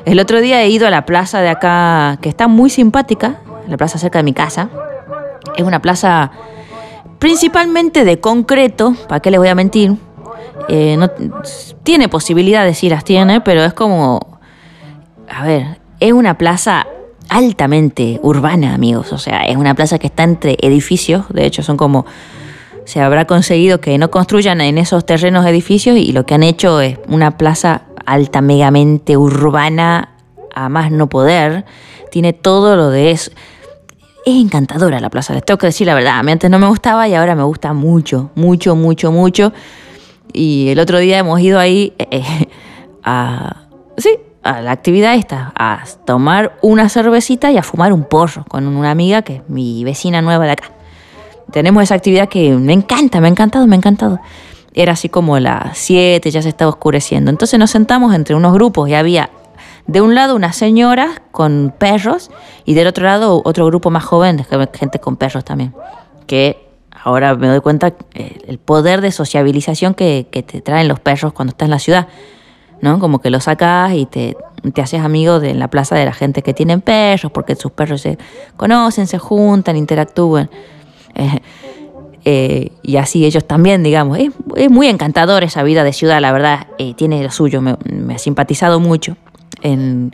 El 0.05 0.19
otro 0.19 0.41
día 0.41 0.61
he 0.61 0.69
ido 0.69 0.85
a 0.85 0.89
la 0.89 1.05
plaza 1.05 1.41
de 1.41 1.49
acá, 1.49 2.17
que 2.21 2.29
está 2.29 2.47
muy 2.47 2.69
simpática, 2.69 3.37
la 3.67 3.77
plaza 3.77 3.97
cerca 3.97 4.19
de 4.19 4.23
mi 4.23 4.33
casa. 4.33 4.69
Es 5.55 5.63
una 5.63 5.81
plaza 5.81 6.31
principalmente 7.19 8.03
de 8.03 8.19
concreto, 8.19 8.95
¿para 9.07 9.21
qué 9.21 9.31
les 9.31 9.39
voy 9.39 9.47
a 9.47 9.55
mentir? 9.55 9.95
No, 10.69 11.09
tiene 11.83 12.09
posibilidades, 12.09 12.77
sí 12.77 12.89
las 12.89 13.03
tiene, 13.03 13.41
pero 13.41 13.63
es 13.63 13.73
como, 13.73 14.39
a 15.29 15.45
ver, 15.45 15.79
es 15.99 16.13
una 16.13 16.37
plaza 16.37 16.85
altamente 17.33 18.19
urbana, 18.21 18.75
amigos. 18.75 19.11
O 19.11 19.17
sea, 19.17 19.45
es 19.45 19.57
una 19.57 19.73
plaza 19.73 19.97
que 19.97 20.07
está 20.07 20.23
entre 20.23 20.55
edificios, 20.61 21.25
de 21.29 21.45
hecho 21.45 21.63
son 21.63 21.77
como 21.77 22.05
se 22.85 23.01
habrá 23.01 23.25
conseguido 23.25 23.81
que 23.81 23.97
no 23.97 24.11
construyan 24.11 24.61
en 24.61 24.77
esos 24.77 25.05
terrenos 25.05 25.45
edificios 25.45 25.97
y 25.97 26.11
lo 26.11 26.25
que 26.25 26.35
han 26.35 26.43
hecho 26.43 26.79
es 26.81 26.99
una 27.07 27.37
plaza 27.37 27.83
alta, 28.05 28.41
megamente 28.41 29.17
urbana, 29.17 30.09
a 30.53 30.69
más 30.69 30.91
no 30.91 31.07
poder. 31.09 31.65
Tiene 32.11 32.33
todo 32.33 32.75
lo 32.75 32.89
de 32.89 33.11
eso. 33.11 33.31
Es 34.25 34.35
encantadora 34.35 34.99
la 34.99 35.09
plaza, 35.09 35.33
les 35.33 35.43
tengo 35.43 35.57
que 35.57 35.67
decir 35.67 35.87
la 35.87 35.95
verdad. 35.95 36.19
A 36.19 36.23
mí 36.23 36.31
antes 36.31 36.51
no 36.51 36.59
me 36.59 36.67
gustaba 36.67 37.07
y 37.07 37.15
ahora 37.15 37.35
me 37.35 37.43
gusta 37.43 37.73
mucho, 37.73 38.29
mucho, 38.35 38.75
mucho, 38.75 39.11
mucho. 39.11 39.53
Y 40.33 40.69
el 40.69 40.79
otro 40.79 40.99
día 40.99 41.17
hemos 41.17 41.39
ido 41.39 41.59
ahí 41.59 41.93
eh, 41.99 42.49
a. 43.03 43.63
Sí, 43.97 44.19
la 44.43 44.71
actividad 44.71 45.15
esta, 45.15 45.53
a 45.55 45.83
tomar 46.05 46.57
una 46.61 46.89
cervecita 46.89 47.51
y 47.51 47.57
a 47.57 47.63
fumar 47.63 47.93
un 47.93 48.03
porro 48.03 48.45
con 48.45 48.67
una 48.67 48.91
amiga 48.91 49.21
que 49.21 49.37
es 49.37 49.49
mi 49.49 49.83
vecina 49.83 50.21
nueva 50.21 50.45
de 50.45 50.51
acá 50.51 50.73
tenemos 51.53 51.83
esa 51.83 51.95
actividad 51.95 52.27
que 52.27 52.51
me 52.51 52.73
encanta, 52.73 53.21
me 53.21 53.27
ha 53.27 53.29
encantado, 53.29 53.67
me 53.67 53.75
ha 53.75 53.77
encantado. 53.77 54.19
Era 54.73 54.93
así 54.93 55.07
como 55.07 55.39
las 55.39 55.77
7, 55.77 56.31
ya 56.31 56.41
se 56.41 56.49
estaba 56.49 56.69
oscureciendo. 56.69 57.29
Entonces 57.29 57.59
nos 57.59 57.69
sentamos 57.69 58.13
entre 58.15 58.35
unos 58.35 58.53
grupos 58.53 58.89
y 58.89 58.95
había 58.95 59.29
de 59.85 60.01
un 60.01 60.15
lado 60.15 60.35
unas 60.35 60.55
señoras 60.55 61.21
con 61.31 61.73
perros 61.77 62.31
y 62.65 62.73
del 62.73 62.87
otro 62.87 63.05
lado 63.05 63.41
otro 63.45 63.67
grupo 63.67 63.91
más 63.91 64.03
joven, 64.03 64.43
gente 64.73 64.99
con 64.99 65.15
perros 65.15 65.45
también. 65.45 65.75
Que 66.25 66.69
ahora 66.91 67.35
me 67.35 67.47
doy 67.47 67.59
cuenta 67.59 67.93
eh, 68.15 68.39
el 68.47 68.57
poder 68.57 69.01
de 69.01 69.11
sociabilización 69.11 69.93
que, 69.93 70.27
que 70.31 70.41
te 70.41 70.61
traen 70.61 70.87
los 70.87 70.99
perros 70.99 71.33
cuando 71.33 71.51
estás 71.51 71.67
en 71.67 71.71
la 71.71 71.79
ciudad. 71.79 72.07
¿No? 72.83 72.99
Como 72.99 73.19
que 73.19 73.29
los 73.29 73.45
sacas 73.45 73.93
y 73.93 74.05
te, 74.05 74.35
te 74.73 74.81
haces 74.81 74.99
amigo 74.99 75.39
de 75.39 75.53
la 75.53 75.69
plaza 75.69 75.95
de 75.95 76.03
la 76.03 76.11
gente 76.11 76.41
que 76.41 76.53
tienen 76.53 76.81
perros, 76.81 77.31
porque 77.31 77.55
sus 77.55 77.71
perros 77.71 78.01
se 78.01 78.17
conocen, 78.57 79.07
se 79.07 79.17
juntan, 79.17 79.77
interactúan. 79.77 80.49
Eh, 81.15 81.39
eh, 82.25 82.71
y 82.81 82.97
así 82.97 83.23
ellos 83.23 83.45
también, 83.45 83.83
digamos. 83.83 84.19
Es, 84.57 84.69
muy 84.69 84.87
encantador 84.87 85.45
esa 85.45 85.63
vida 85.63 85.85
de 85.85 85.93
ciudad, 85.93 86.19
la 86.19 86.33
verdad, 86.33 86.67
eh, 86.77 86.93
tiene 86.93 87.23
lo 87.23 87.31
suyo, 87.31 87.61
me, 87.61 87.77
ha 88.13 88.17
simpatizado 88.17 88.81
mucho. 88.81 89.15
En, 89.61 90.13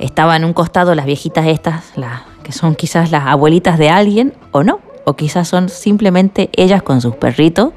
estaba 0.00 0.34
en 0.34 0.44
un 0.44 0.52
costado 0.54 0.96
las 0.96 1.06
viejitas 1.06 1.46
estas, 1.46 1.96
las, 1.96 2.22
que 2.42 2.50
son 2.50 2.74
quizás 2.74 3.12
las 3.12 3.28
abuelitas 3.28 3.78
de 3.78 3.90
alguien, 3.90 4.34
o 4.50 4.64
no, 4.64 4.80
o 5.04 5.14
quizás 5.14 5.46
son 5.46 5.68
simplemente 5.68 6.50
ellas 6.56 6.82
con 6.82 7.00
sus 7.00 7.14
perritos. 7.14 7.70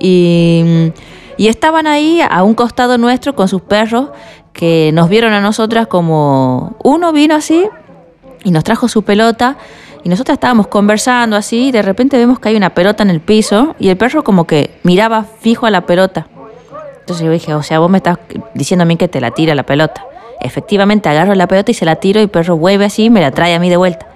Y, 0.00 0.90
y 1.38 1.46
estaban 1.46 1.86
ahí 1.86 2.20
a 2.20 2.42
un 2.42 2.54
costado 2.54 2.98
nuestro 2.98 3.34
con 3.34 3.48
sus 3.48 3.62
perros 3.62 4.08
que 4.52 4.90
nos 4.92 5.08
vieron 5.08 5.32
a 5.32 5.40
nosotras 5.40 5.86
como 5.86 6.76
uno 6.82 7.12
vino 7.12 7.36
así 7.36 7.66
y 8.44 8.50
nos 8.50 8.64
trajo 8.64 8.88
su 8.88 9.02
pelota 9.02 9.56
y 10.02 10.08
nosotros 10.08 10.34
estábamos 10.34 10.66
conversando 10.66 11.36
así 11.36 11.68
y 11.68 11.72
de 11.72 11.80
repente 11.80 12.18
vemos 12.18 12.40
que 12.40 12.48
hay 12.48 12.56
una 12.56 12.70
pelota 12.70 13.04
en 13.04 13.10
el 13.10 13.20
piso 13.20 13.76
y 13.78 13.88
el 13.88 13.96
perro 13.96 14.24
como 14.24 14.46
que 14.46 14.78
miraba 14.82 15.24
fijo 15.24 15.66
a 15.66 15.70
la 15.70 15.86
pelota. 15.86 16.26
Entonces 17.00 17.24
yo 17.24 17.30
dije, 17.30 17.54
o 17.54 17.62
sea, 17.62 17.78
vos 17.78 17.88
me 17.88 17.98
estás 17.98 18.18
diciendo 18.54 18.82
a 18.82 18.86
mí 18.86 18.96
que 18.96 19.08
te 19.08 19.20
la 19.20 19.30
tira 19.30 19.54
la 19.54 19.64
pelota. 19.64 20.04
Efectivamente 20.40 21.08
agarro 21.08 21.34
la 21.36 21.46
pelota 21.46 21.70
y 21.70 21.74
se 21.74 21.84
la 21.84 21.96
tiro 21.96 22.18
y 22.20 22.24
el 22.24 22.28
perro 22.28 22.56
vuelve 22.56 22.84
así 22.84 23.04
y 23.04 23.10
me 23.10 23.20
la 23.20 23.30
trae 23.30 23.54
a 23.54 23.60
mí 23.60 23.70
de 23.70 23.76
vuelta. 23.76 24.08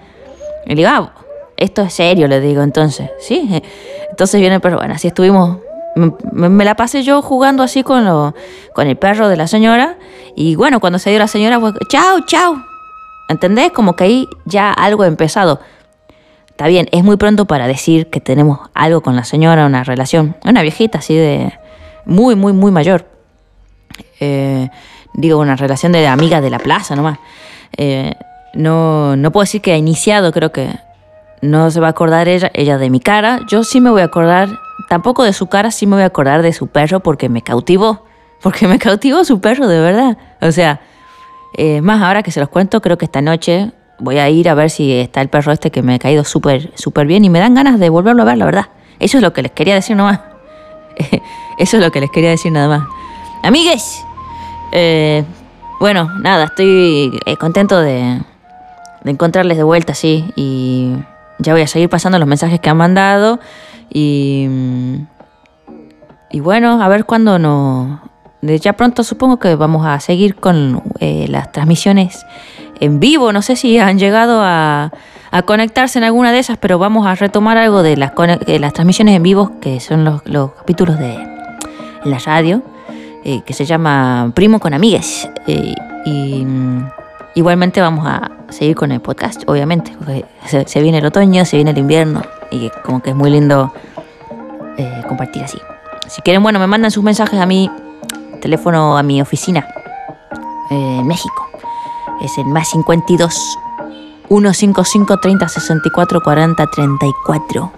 Y 0.67 0.71
le 0.71 0.75
digo, 0.75 0.89
ah, 0.93 1.13
esto 1.57 1.83
es 1.83 1.95
serio, 1.95 2.27
le 2.27 2.41
digo 2.41 2.63
entonces. 2.63 3.11
Sí, 3.21 3.63
entonces 4.11 4.41
viene 4.41 4.57
el 4.57 4.61
perro, 4.61 4.79
bueno, 4.79 4.95
así 4.95 5.07
estuvimos 5.07 5.59
me, 5.95 6.65
la 6.65 6.75
pasé 6.75 7.03
yo 7.03 7.23
jugando 7.23 7.63
así 7.63 7.83
con, 7.83 8.05
lo, 8.05 8.35
con 8.75 8.87
el 8.87 8.97
perro 8.97 9.29
de 9.29 9.37
la 9.37 9.47
señora. 9.47 9.99
Y 10.37 10.57
bueno, 10.57 10.81
cuando 10.81 10.99
se 10.99 11.11
dio 11.11 11.19
la 11.19 11.29
señora, 11.29 11.61
fue, 11.61 11.73
chao, 11.89 12.21
chao. 12.27 12.63
¿Entendés? 13.29 13.73
Como 13.73 13.95
que 13.95 14.05
ahí 14.05 14.29
ya 14.45 14.73
algo 14.73 15.03
ha 15.03 15.07
empezado. 15.07 15.61
Está 16.49 16.67
bien, 16.67 16.89
es 16.93 17.03
muy 17.03 17.17
pronto 17.17 17.47
para 17.47 17.67
decir 17.67 18.09
que 18.11 18.21
tenemos 18.21 18.61
algo 18.75 19.01
con 19.01 19.17
la 19.17 19.25
señora, 19.25 19.67
una 19.67 19.85
relación. 19.85 20.37
Una 20.45 20.63
viejita 20.63 20.99
así 20.99 21.15
de. 21.17 21.53
muy, 22.05 22.35
muy, 22.37 22.53
muy 22.53 22.71
mayor. 22.71 23.07
Eh, 24.21 24.69
digo, 25.15 25.41
una 25.41 25.57
relación 25.57 25.93
de 25.93 26.07
amiga 26.07 26.41
de 26.41 26.51
la 26.51 26.59
plaza 26.59 26.95
nomás. 26.95 27.19
Eh, 27.77 28.15
no, 28.55 29.17
no 29.17 29.31
puedo 29.33 29.43
decir 29.43 29.63
que 29.63 29.73
ha 29.73 29.77
iniciado, 29.77 30.31
creo 30.33 30.53
que 30.53 30.69
no 31.41 31.71
se 31.71 31.81
va 31.81 31.89
a 31.89 31.91
acordar 31.91 32.29
ella, 32.29 32.51
ella 32.55 32.79
de 32.79 32.91
mi 32.91 33.01
cara. 33.01 33.41
Yo 33.49 33.65
sí 33.65 33.81
me 33.81 33.91
voy 33.91 34.03
a 34.03 34.07
acordar, 34.07 34.49
tampoco 34.93 35.23
de 35.23 35.33
su 35.33 35.47
cara, 35.47 35.71
sí 35.71 35.87
me 35.87 35.97
voy 35.97 36.03
a 36.03 36.09
acordar 36.09 36.43
de 36.43 36.53
su 36.53 36.67
perro 36.67 37.01
porque 37.01 37.31
me 37.31 37.41
cautivó. 37.41 38.05
Porque 38.43 38.69
me 38.69 38.79
cautivó 38.79 39.25
su 39.25 39.41
perro, 39.41 39.67
de 39.67 39.81
verdad. 39.81 40.19
O 40.43 40.53
sea, 40.53 40.83
eh, 41.57 41.81
más 41.81 42.03
ahora 42.03 42.23
que 42.23 42.31
se 42.31 42.41
los 42.41 42.51
cuento, 42.51 42.83
creo 42.83 42.99
que 42.99 43.07
esta 43.07 43.23
noche 43.23 43.73
voy 43.99 44.19
a 44.19 44.29
ir 44.29 44.51
a 44.51 44.55
ver 44.55 44.69
si 44.69 44.93
está 44.93 45.23
el 45.23 45.31
perro 45.31 45.51
este 45.51 45.71
que 45.71 45.81
me 45.81 45.95
ha 45.95 45.99
caído 45.99 46.25
súper, 46.25 46.73
súper 46.75 47.07
bien 47.07 47.25
y 47.25 47.31
me 47.31 47.39
dan 47.39 47.55
ganas 47.55 47.81
de 47.81 47.89
volverlo 47.89 48.21
a 48.21 48.27
ver, 48.27 48.37
la 48.37 48.45
verdad. 48.45 48.67
Eso 48.99 49.17
es 49.17 49.23
lo 49.23 49.33
que 49.33 49.41
les 49.41 49.53
quería 49.53 49.75
decir 49.75 49.97
nomás. 49.97 50.21
Eso 51.59 51.79
es 51.79 51.83
lo 51.83 51.91
que 51.91 52.01
les 52.03 52.11
quería 52.11 52.29
decir 52.29 52.53
nada 52.53 52.69
más. 52.69 52.87
Amigues, 53.43 54.05
eh, 54.73 55.25
bueno, 55.81 56.11
nada, 56.21 56.45
estoy 56.45 57.19
eh, 57.25 57.39
contento 57.39 57.81
de, 57.81 58.21
de 59.05 59.11
encontrarles 59.11 59.57
de 59.57 59.63
vuelta, 59.63 59.95
sí. 59.95 60.31
Y 60.37 60.97
ya 61.39 61.55
voy 61.55 61.63
a 61.63 61.67
seguir 61.67 61.89
pasando 61.89 62.19
los 62.19 62.29
mensajes 62.29 62.61
que 62.61 62.69
han 62.69 62.77
mandado. 62.77 63.41
Y, 63.93 64.49
bueno, 66.41 66.83
a 66.83 66.89
ver 66.89 67.05
cuándo 67.05 67.39
nos... 67.39 68.01
Ya 68.41 68.73
pronto 68.73 69.05
supongo 69.05 69.39
que 69.39 69.55
vamos 69.55 69.87
a 69.87 70.01
seguir 70.01 70.35
con 70.35 70.83
eh, 70.99 71.27
las 71.29 71.53
transmisiones 71.53 72.27
en 72.81 72.99
vivo. 72.99 73.33
No 73.33 73.41
sé 73.41 73.55
si 73.55 73.79
han 73.79 73.99
llegado 73.99 74.41
a, 74.43 74.91
conectarse 75.47 75.99
en 75.99 76.05
alguna 76.05 76.33
de 76.33 76.41
esas, 76.41 76.59
pero 76.59 76.79
vamos 76.79 77.07
a 77.07 77.15
retomar 77.15 77.57
algo 77.57 77.83
de 77.83 77.97
las, 77.97 78.13
de 78.47 78.59
las 78.59 78.73
transmisiones 78.73 79.15
en 79.17 79.23
vivo, 79.23 79.53
que 79.61 79.81
son 79.81 80.05
los, 80.05 80.23
los 80.27 80.53
capítulos 80.53 80.99
de 80.99 81.17
la 82.05 82.19
radio, 82.19 82.63
eh, 83.25 83.43
que 83.47 83.55
se 83.55 83.65
llama 83.65 84.33
Primo 84.35 84.59
con 84.59 84.75
Amigues. 84.75 85.31
Eh, 85.47 85.75
y 86.05 86.45
igualmente 87.37 87.81
vamos 87.81 88.07
a 88.07 88.31
seguir 88.51 88.75
con 88.75 88.91
el 88.91 89.01
podcast, 89.01 89.45
obviamente, 89.47 89.97
se, 90.47 90.67
se, 90.67 90.83
viene 90.83 90.99
el 90.99 91.07
otoño, 91.07 91.45
se 91.45 91.57
viene 91.57 91.71
el 91.71 91.79
invierno, 91.79 92.23
y 92.53 92.71
como 92.85 93.03
que 93.03 93.11
es 93.11 93.17
muy 93.17 93.31
lindo 93.31 93.73
eh, 94.77 95.03
compartir 95.09 95.43
así. 95.43 95.59
Si 96.09 96.21
quieren, 96.23 96.43
bueno, 96.43 96.59
me 96.59 96.67
mandan 96.67 96.91
sus 96.91 97.03
mensajes 97.03 97.41
a 97.41 97.47
mi 97.47 97.71
teléfono, 98.41 98.99
a 98.99 99.03
mi 99.03 99.21
oficina, 99.23 99.67
en 100.71 101.07
México. 101.07 101.49
Es 102.21 102.37
el 102.39 102.47
más 102.47 102.69
52 102.71 103.59
155 104.29 105.17
30 105.19 105.49
64 105.49 106.21
40 106.21 106.67
34. 106.67 107.73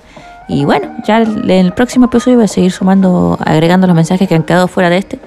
Y 0.49 0.65
bueno, 0.65 0.89
ya 1.07 1.23
en 1.23 1.51
el 1.51 1.73
próximo 1.73 2.07
episodio 2.07 2.37
voy 2.37 2.45
a 2.45 2.49
seguir 2.49 2.71
sumando, 2.71 3.39
agregando 3.45 3.87
los 3.87 3.97
mensajes 3.97 4.29
que 4.29 4.35
han 4.35 4.43
quedado 4.43 4.69
fuera 4.69 4.91
de 4.91 4.99
este. 4.99 5.19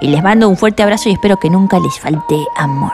Y 0.00 0.08
les 0.08 0.22
mando 0.22 0.48
un 0.48 0.56
fuerte 0.56 0.82
abrazo 0.82 1.08
y 1.08 1.12
espero 1.12 1.38
que 1.38 1.50
nunca 1.50 1.78
les 1.80 1.98
falte 1.98 2.36
amor. 2.56 2.92